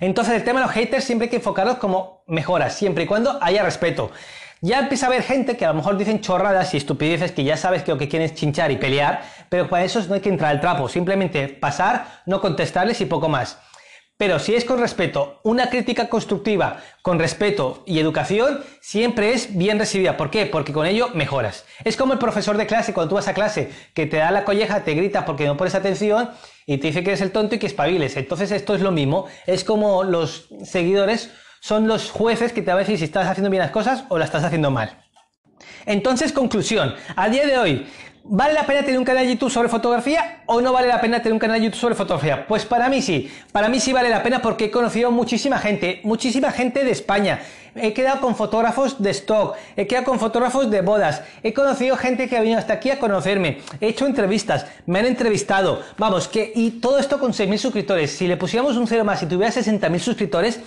Entonces 0.02 0.34
el 0.34 0.42
tema 0.42 0.58
de 0.58 0.66
los 0.66 0.74
haters 0.74 1.04
siempre 1.04 1.26
hay 1.26 1.30
que 1.30 1.36
enfocarlos 1.36 1.76
como 1.76 2.24
mejoras, 2.26 2.74
siempre 2.74 3.04
y 3.04 3.06
cuando 3.06 3.38
haya 3.40 3.62
respeto. 3.62 4.10
Ya 4.60 4.80
empieza 4.80 5.06
a 5.06 5.08
haber 5.08 5.22
gente 5.22 5.56
que 5.56 5.64
a 5.64 5.68
lo 5.68 5.74
mejor 5.74 5.96
dicen 5.96 6.20
chorradas 6.20 6.74
y 6.74 6.76
estupideces 6.76 7.30
que 7.30 7.44
ya 7.44 7.56
sabes 7.56 7.84
que 7.84 7.92
lo 7.92 7.98
que 7.98 8.08
quieren 8.08 8.28
es 8.28 8.34
chinchar 8.34 8.72
y 8.72 8.78
pelear, 8.78 9.22
pero 9.48 9.68
para 9.68 9.84
eso 9.84 10.02
no 10.08 10.14
hay 10.14 10.20
que 10.20 10.28
entrar 10.28 10.50
al 10.50 10.60
trapo, 10.60 10.88
simplemente 10.88 11.46
pasar, 11.46 12.22
no 12.26 12.40
contestarles 12.40 13.00
y 13.00 13.06
poco 13.06 13.28
más. 13.28 13.58
Pero 14.22 14.38
si 14.38 14.54
es 14.54 14.64
con 14.64 14.78
respeto, 14.78 15.40
una 15.42 15.68
crítica 15.68 16.08
constructiva 16.08 16.80
con 17.02 17.18
respeto 17.18 17.82
y 17.86 17.98
educación 17.98 18.60
siempre 18.80 19.32
es 19.32 19.56
bien 19.56 19.80
recibida. 19.80 20.16
¿Por 20.16 20.30
qué? 20.30 20.46
Porque 20.46 20.72
con 20.72 20.86
ello 20.86 21.08
mejoras. 21.12 21.64
Es 21.82 21.96
como 21.96 22.12
el 22.12 22.20
profesor 22.20 22.56
de 22.56 22.68
clase, 22.68 22.92
cuando 22.92 23.08
tú 23.08 23.14
vas 23.16 23.26
a 23.26 23.34
clase, 23.34 23.72
que 23.94 24.06
te 24.06 24.18
da 24.18 24.30
la 24.30 24.44
colleja, 24.44 24.84
te 24.84 24.94
grita 24.94 25.24
porque 25.24 25.44
no 25.44 25.56
pones 25.56 25.74
atención 25.74 26.30
y 26.66 26.78
te 26.78 26.86
dice 26.86 27.02
que 27.02 27.10
eres 27.10 27.20
el 27.20 27.32
tonto 27.32 27.56
y 27.56 27.58
que 27.58 27.66
espabiles. 27.66 28.16
Entonces 28.16 28.52
esto 28.52 28.76
es 28.76 28.80
lo 28.80 28.92
mismo. 28.92 29.26
Es 29.44 29.64
como 29.64 30.04
los 30.04 30.46
seguidores 30.62 31.32
son 31.58 31.88
los 31.88 32.12
jueces 32.12 32.52
que 32.52 32.62
te 32.62 32.70
van 32.70 32.76
a 32.76 32.80
decir 32.82 32.98
si 32.98 33.04
estás 33.06 33.26
haciendo 33.26 33.50
bien 33.50 33.64
las 33.64 33.72
cosas 33.72 34.04
o 34.08 34.18
las 34.18 34.26
estás 34.28 34.44
haciendo 34.44 34.70
mal. 34.70 35.02
Entonces, 35.84 36.32
conclusión. 36.32 36.94
A 37.16 37.28
día 37.28 37.44
de 37.44 37.58
hoy, 37.58 37.86
¿Vale 38.24 38.54
la 38.54 38.64
pena 38.64 38.82
tener 38.82 38.98
un 38.98 39.04
canal 39.04 39.26
de 39.26 39.32
YouTube 39.32 39.50
sobre 39.50 39.68
fotografía 39.68 40.42
o 40.46 40.60
no 40.60 40.72
vale 40.72 40.86
la 40.86 41.00
pena 41.00 41.18
tener 41.18 41.32
un 41.32 41.40
canal 41.40 41.58
de 41.58 41.66
YouTube 41.66 41.80
sobre 41.80 41.94
fotografía? 41.96 42.46
Pues 42.46 42.64
para 42.64 42.88
mí 42.88 43.02
sí, 43.02 43.28
para 43.50 43.68
mí 43.68 43.80
sí 43.80 43.92
vale 43.92 44.08
la 44.08 44.22
pena 44.22 44.40
porque 44.40 44.66
he 44.66 44.70
conocido 44.70 45.10
muchísima 45.10 45.58
gente, 45.58 46.00
muchísima 46.04 46.52
gente 46.52 46.84
de 46.84 46.92
España. 46.92 47.40
He 47.74 47.92
quedado 47.92 48.20
con 48.20 48.36
fotógrafos 48.36 49.02
de 49.02 49.10
stock, 49.10 49.56
he 49.76 49.88
quedado 49.88 50.04
con 50.04 50.20
fotógrafos 50.20 50.70
de 50.70 50.82
bodas, 50.82 51.22
he 51.42 51.52
conocido 51.52 51.96
gente 51.96 52.28
que 52.28 52.36
ha 52.36 52.40
venido 52.40 52.60
hasta 52.60 52.74
aquí 52.74 52.90
a 52.90 53.00
conocerme, 53.00 53.58
he 53.80 53.88
hecho 53.88 54.06
entrevistas, 54.06 54.66
me 54.86 55.00
han 55.00 55.06
entrevistado, 55.06 55.82
vamos, 55.98 56.28
que 56.28 56.52
y 56.54 56.70
todo 56.72 56.98
esto 56.98 57.18
con 57.18 57.32
6.000 57.32 57.58
suscriptores. 57.58 58.12
Si 58.12 58.28
le 58.28 58.36
pusiéramos 58.36 58.76
un 58.76 58.86
cero 58.86 59.04
más 59.04 59.20
y 59.22 59.26
tuviera 59.26 59.52
60.000 59.52 59.98
suscriptores, 59.98 60.60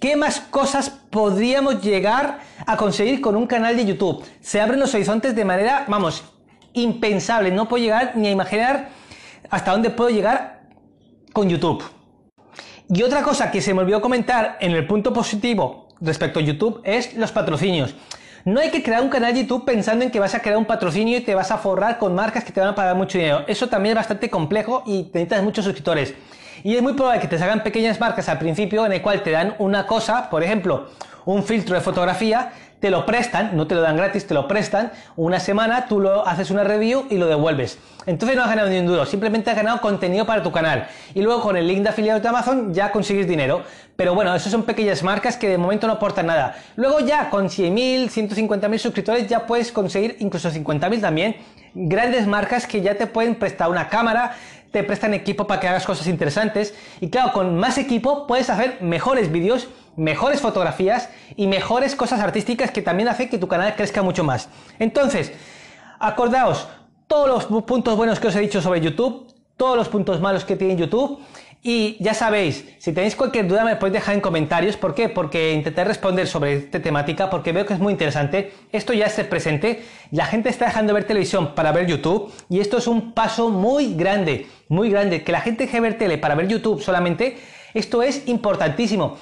¿Qué 0.00 0.16
más 0.16 0.40
cosas 0.40 0.88
podríamos 0.88 1.82
llegar 1.82 2.40
a 2.64 2.78
conseguir 2.78 3.20
con 3.20 3.36
un 3.36 3.46
canal 3.46 3.76
de 3.76 3.84
YouTube? 3.84 4.24
Se 4.40 4.58
abren 4.58 4.80
los 4.80 4.94
horizontes 4.94 5.36
de 5.36 5.44
manera, 5.44 5.84
vamos, 5.88 6.24
impensable. 6.72 7.50
No 7.50 7.68
puedo 7.68 7.82
llegar 7.82 8.12
ni 8.16 8.28
a 8.28 8.30
imaginar 8.30 8.88
hasta 9.50 9.72
dónde 9.72 9.90
puedo 9.90 10.10
llegar 10.10 10.62
con 11.32 11.48
YouTube. 11.48 11.82
Y 12.88 13.02
otra 13.02 13.22
cosa 13.22 13.50
que 13.50 13.60
se 13.60 13.72
me 13.72 13.80
olvidó 13.80 14.00
comentar 14.00 14.56
en 14.60 14.72
el 14.72 14.86
punto 14.86 15.12
positivo 15.12 15.88
respecto 16.00 16.40
a 16.40 16.42
YouTube 16.42 16.80
es 16.84 17.14
los 17.14 17.30
patrocinios. 17.30 17.94
No 18.44 18.58
hay 18.58 18.70
que 18.70 18.82
crear 18.82 19.02
un 19.02 19.10
canal 19.10 19.34
de 19.34 19.42
YouTube 19.42 19.66
pensando 19.66 20.04
en 20.04 20.10
que 20.10 20.18
vas 20.18 20.34
a 20.34 20.40
crear 20.40 20.56
un 20.56 20.64
patrocinio 20.64 21.18
y 21.18 21.20
te 21.20 21.34
vas 21.34 21.50
a 21.50 21.58
forrar 21.58 21.98
con 21.98 22.14
marcas 22.14 22.42
que 22.42 22.52
te 22.52 22.60
van 22.60 22.70
a 22.70 22.74
pagar 22.74 22.96
mucho 22.96 23.18
dinero. 23.18 23.44
Eso 23.46 23.68
también 23.68 23.92
es 23.92 23.96
bastante 23.96 24.30
complejo 24.30 24.82
y 24.86 25.02
necesitas 25.12 25.42
muchos 25.42 25.64
suscriptores. 25.64 26.14
Y 26.64 26.74
es 26.74 26.82
muy 26.82 26.94
probable 26.94 27.20
que 27.20 27.28
te 27.28 27.38
salgan 27.38 27.62
pequeñas 27.62 28.00
marcas 28.00 28.28
al 28.28 28.38
principio 28.38 28.84
en 28.86 28.92
el 28.92 29.02
cual 29.02 29.22
te 29.22 29.30
dan 29.30 29.54
una 29.58 29.86
cosa, 29.86 30.30
por 30.30 30.42
ejemplo, 30.42 30.88
un 31.26 31.42
filtro 31.42 31.74
de 31.74 31.80
fotografía, 31.80 32.52
te 32.80 32.90
lo 32.90 33.04
prestan, 33.06 33.56
no 33.56 33.66
te 33.66 33.74
lo 33.74 33.82
dan 33.82 33.96
gratis, 33.96 34.26
te 34.26 34.34
lo 34.34 34.48
prestan, 34.48 34.90
una 35.16 35.38
semana 35.38 35.86
tú 35.86 36.00
lo 36.00 36.26
haces 36.26 36.50
una 36.50 36.64
review 36.64 37.06
y 37.10 37.18
lo 37.18 37.26
devuelves. 37.26 37.78
Entonces 38.06 38.36
no 38.36 38.42
has 38.42 38.48
ganado 38.48 38.70
ni 38.70 38.78
un 38.78 38.86
duro, 38.86 39.04
simplemente 39.04 39.50
has 39.50 39.56
ganado 39.56 39.80
contenido 39.80 40.24
para 40.24 40.42
tu 40.42 40.50
canal. 40.50 40.88
Y 41.14 41.20
luego 41.20 41.42
con 41.42 41.56
el 41.56 41.68
link 41.68 41.82
de 41.82 41.90
afiliado 41.90 42.18
de 42.18 42.28
Amazon 42.28 42.72
ya 42.72 42.90
consigues 42.90 43.28
dinero. 43.28 43.62
Pero 43.96 44.14
bueno, 44.14 44.34
eso 44.34 44.48
son 44.48 44.62
pequeñas 44.62 45.02
marcas 45.02 45.36
que 45.36 45.46
de 45.46 45.58
momento 45.58 45.86
no 45.86 45.94
aportan 45.94 46.26
nada. 46.26 46.56
Luego 46.76 47.00
ya 47.00 47.28
con 47.28 47.50
100.000, 47.50 48.08
150.000 48.08 48.78
suscriptores 48.78 49.28
ya 49.28 49.46
puedes 49.46 49.70
conseguir 49.72 50.16
incluso 50.20 50.50
50.000 50.50 51.00
también. 51.02 51.36
Grandes 51.74 52.26
marcas 52.26 52.66
que 52.66 52.80
ya 52.80 52.96
te 52.96 53.06
pueden 53.06 53.34
prestar 53.34 53.68
una 53.68 53.90
cámara, 53.90 54.36
te 54.72 54.82
prestan 54.84 55.12
equipo 55.12 55.46
para 55.46 55.60
que 55.60 55.68
hagas 55.68 55.84
cosas 55.84 56.06
interesantes. 56.06 56.74
Y 57.00 57.10
claro, 57.10 57.32
con 57.32 57.58
más 57.58 57.76
equipo 57.76 58.26
puedes 58.26 58.48
hacer 58.48 58.78
mejores 58.80 59.30
vídeos 59.30 59.68
mejores 59.96 60.40
fotografías 60.40 61.08
y 61.36 61.46
mejores 61.46 61.96
cosas 61.96 62.20
artísticas 62.20 62.70
que 62.70 62.82
también 62.82 63.08
hace 63.08 63.28
que 63.28 63.38
tu 63.38 63.48
canal 63.48 63.74
crezca 63.76 64.02
mucho 64.02 64.24
más. 64.24 64.48
Entonces, 64.78 65.32
acordaos 65.98 66.68
todos 67.06 67.28
los 67.50 67.62
puntos 67.64 67.96
buenos 67.96 68.20
que 68.20 68.28
os 68.28 68.36
he 68.36 68.40
dicho 68.40 68.62
sobre 68.62 68.80
YouTube, 68.80 69.26
todos 69.56 69.76
los 69.76 69.88
puntos 69.88 70.20
malos 70.20 70.44
que 70.44 70.56
tiene 70.56 70.76
YouTube. 70.76 71.20
Y 71.62 72.02
ya 72.02 72.14
sabéis, 72.14 72.64
si 72.78 72.94
tenéis 72.94 73.14
cualquier 73.14 73.46
duda 73.46 73.64
me 73.64 73.76
podéis 73.76 73.94
dejar 73.94 74.14
en 74.14 74.22
comentarios. 74.22 74.78
¿Por 74.78 74.94
qué? 74.94 75.10
Porque 75.10 75.52
intenté 75.52 75.84
responder 75.84 76.26
sobre 76.26 76.54
esta 76.54 76.80
temática, 76.80 77.28
porque 77.28 77.52
veo 77.52 77.66
que 77.66 77.74
es 77.74 77.80
muy 77.80 77.92
interesante. 77.92 78.54
Esto 78.72 78.94
ya 78.94 79.04
es 79.06 79.14
presente. 79.26 79.84
La 80.10 80.24
gente 80.24 80.48
está 80.48 80.66
dejando 80.66 80.94
de 80.94 81.00
ver 81.00 81.04
televisión 81.06 81.54
para 81.54 81.72
ver 81.72 81.86
YouTube. 81.86 82.32
Y 82.48 82.60
esto 82.60 82.78
es 82.78 82.86
un 82.86 83.12
paso 83.12 83.50
muy 83.50 83.94
grande, 83.94 84.46
muy 84.68 84.88
grande. 84.88 85.22
Que 85.22 85.32
la 85.32 85.42
gente 85.42 85.64
deje 85.64 85.76
de 85.76 85.80
ver 85.82 85.98
tele 85.98 86.16
para 86.16 86.34
ver 86.34 86.48
YouTube 86.48 86.80
solamente. 86.80 87.36
Esto 87.74 88.02
es 88.02 88.26
importantísimo. 88.26 89.18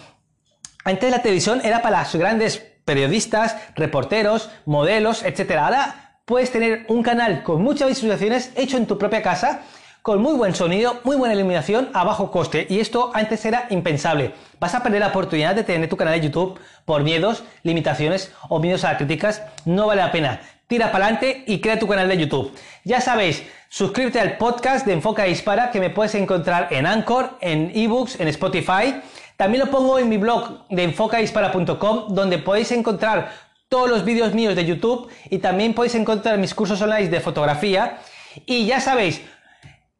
Antes 0.88 1.10
la 1.10 1.20
televisión 1.20 1.60
era 1.62 1.82
para 1.82 2.02
los 2.02 2.14
grandes 2.16 2.62
periodistas, 2.86 3.54
reporteros, 3.76 4.48
modelos, 4.64 5.22
etc. 5.22 5.50
Ahora 5.58 6.14
puedes 6.24 6.50
tener 6.50 6.86
un 6.88 7.02
canal 7.02 7.42
con 7.42 7.60
muchas 7.62 7.90
visualizaciones 7.90 8.52
hecho 8.56 8.78
en 8.78 8.86
tu 8.86 8.96
propia 8.96 9.20
casa, 9.20 9.60
con 10.00 10.22
muy 10.22 10.32
buen 10.32 10.54
sonido, 10.54 10.98
muy 11.04 11.16
buena 11.16 11.34
iluminación 11.34 11.90
a 11.92 12.04
bajo 12.04 12.30
coste. 12.30 12.66
Y 12.70 12.80
esto 12.80 13.10
antes 13.12 13.44
era 13.44 13.66
impensable. 13.68 14.32
Vas 14.60 14.74
a 14.74 14.82
perder 14.82 15.00
la 15.00 15.08
oportunidad 15.08 15.54
de 15.54 15.62
tener 15.62 15.90
tu 15.90 15.98
canal 15.98 16.18
de 16.18 16.26
YouTube 16.26 16.58
por 16.86 17.02
miedos, 17.02 17.44
limitaciones 17.64 18.32
o 18.48 18.58
miedos 18.58 18.84
a 18.84 18.96
críticas. 18.96 19.42
No 19.66 19.88
vale 19.88 20.00
la 20.00 20.10
pena. 20.10 20.40
Tira 20.68 20.90
para 20.90 21.04
adelante 21.04 21.44
y 21.46 21.60
crea 21.60 21.78
tu 21.78 21.86
canal 21.86 22.08
de 22.08 22.16
YouTube. 22.16 22.50
Ya 22.84 23.02
sabéis, 23.02 23.42
suscríbete 23.68 24.20
al 24.20 24.38
podcast 24.38 24.86
de 24.86 24.94
Enfoca 24.94 25.24
Dispara 25.24 25.70
que 25.70 25.80
me 25.80 25.90
puedes 25.90 26.14
encontrar 26.14 26.68
en 26.70 26.86
Anchor, 26.86 27.36
en 27.42 27.72
eBooks, 27.74 28.18
en 28.20 28.28
Spotify. 28.28 29.02
También 29.38 29.64
lo 29.64 29.70
pongo 29.70 30.00
en 30.00 30.08
mi 30.08 30.16
blog 30.16 30.66
de 30.68 30.82
enfocadispara.com 30.82 32.06
donde 32.08 32.38
podéis 32.38 32.72
encontrar 32.72 33.30
todos 33.68 33.88
los 33.88 34.04
vídeos 34.04 34.34
míos 34.34 34.56
de 34.56 34.66
YouTube 34.66 35.08
y 35.30 35.38
también 35.38 35.74
podéis 35.74 35.94
encontrar 35.94 36.38
mis 36.38 36.56
cursos 36.56 36.82
online 36.82 37.08
de 37.08 37.20
fotografía. 37.20 38.00
Y 38.46 38.66
ya 38.66 38.80
sabéis, 38.80 39.22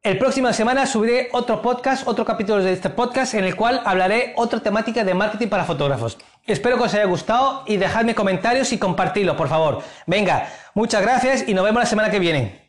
el 0.03 0.19
próximo 0.19 0.53
semana 0.53 0.87
subiré 0.87 1.29
otro 1.31 1.63
podcast, 1.63 2.09
otro 2.09 2.25
capítulo 2.25 2.65
de 2.65 2.73
este 2.73 2.91
podcast 2.91 3.35
en 3.35 3.45
el 3.45 3.55
cual 3.55 3.81
hablaré 3.85 4.33
otra 4.35 4.59
temática 4.59 5.05
de 5.05 5.15
marketing 5.15 5.47
para 5.47 5.65
fotógrafos. 5.65 6.19
Espero 6.45 6.77
que 6.77 6.83
os 6.83 6.95
haya 6.95 7.05
gustado 7.05 7.63
y 7.65 7.77
dejadme 7.77 8.17
comentarios 8.17 8.73
y 8.73 8.79
compartirlo, 8.79 9.37
por 9.37 9.49
favor. 9.49 9.85
Venga, 10.09 10.49
muchas 10.75 11.01
gracias 11.01 11.49
y 11.49 11.55
nos 11.55 11.65
vemos 11.65 11.81
la 11.81 11.87
semana 11.87 12.11
que 12.11 12.19
viene. 12.19 12.68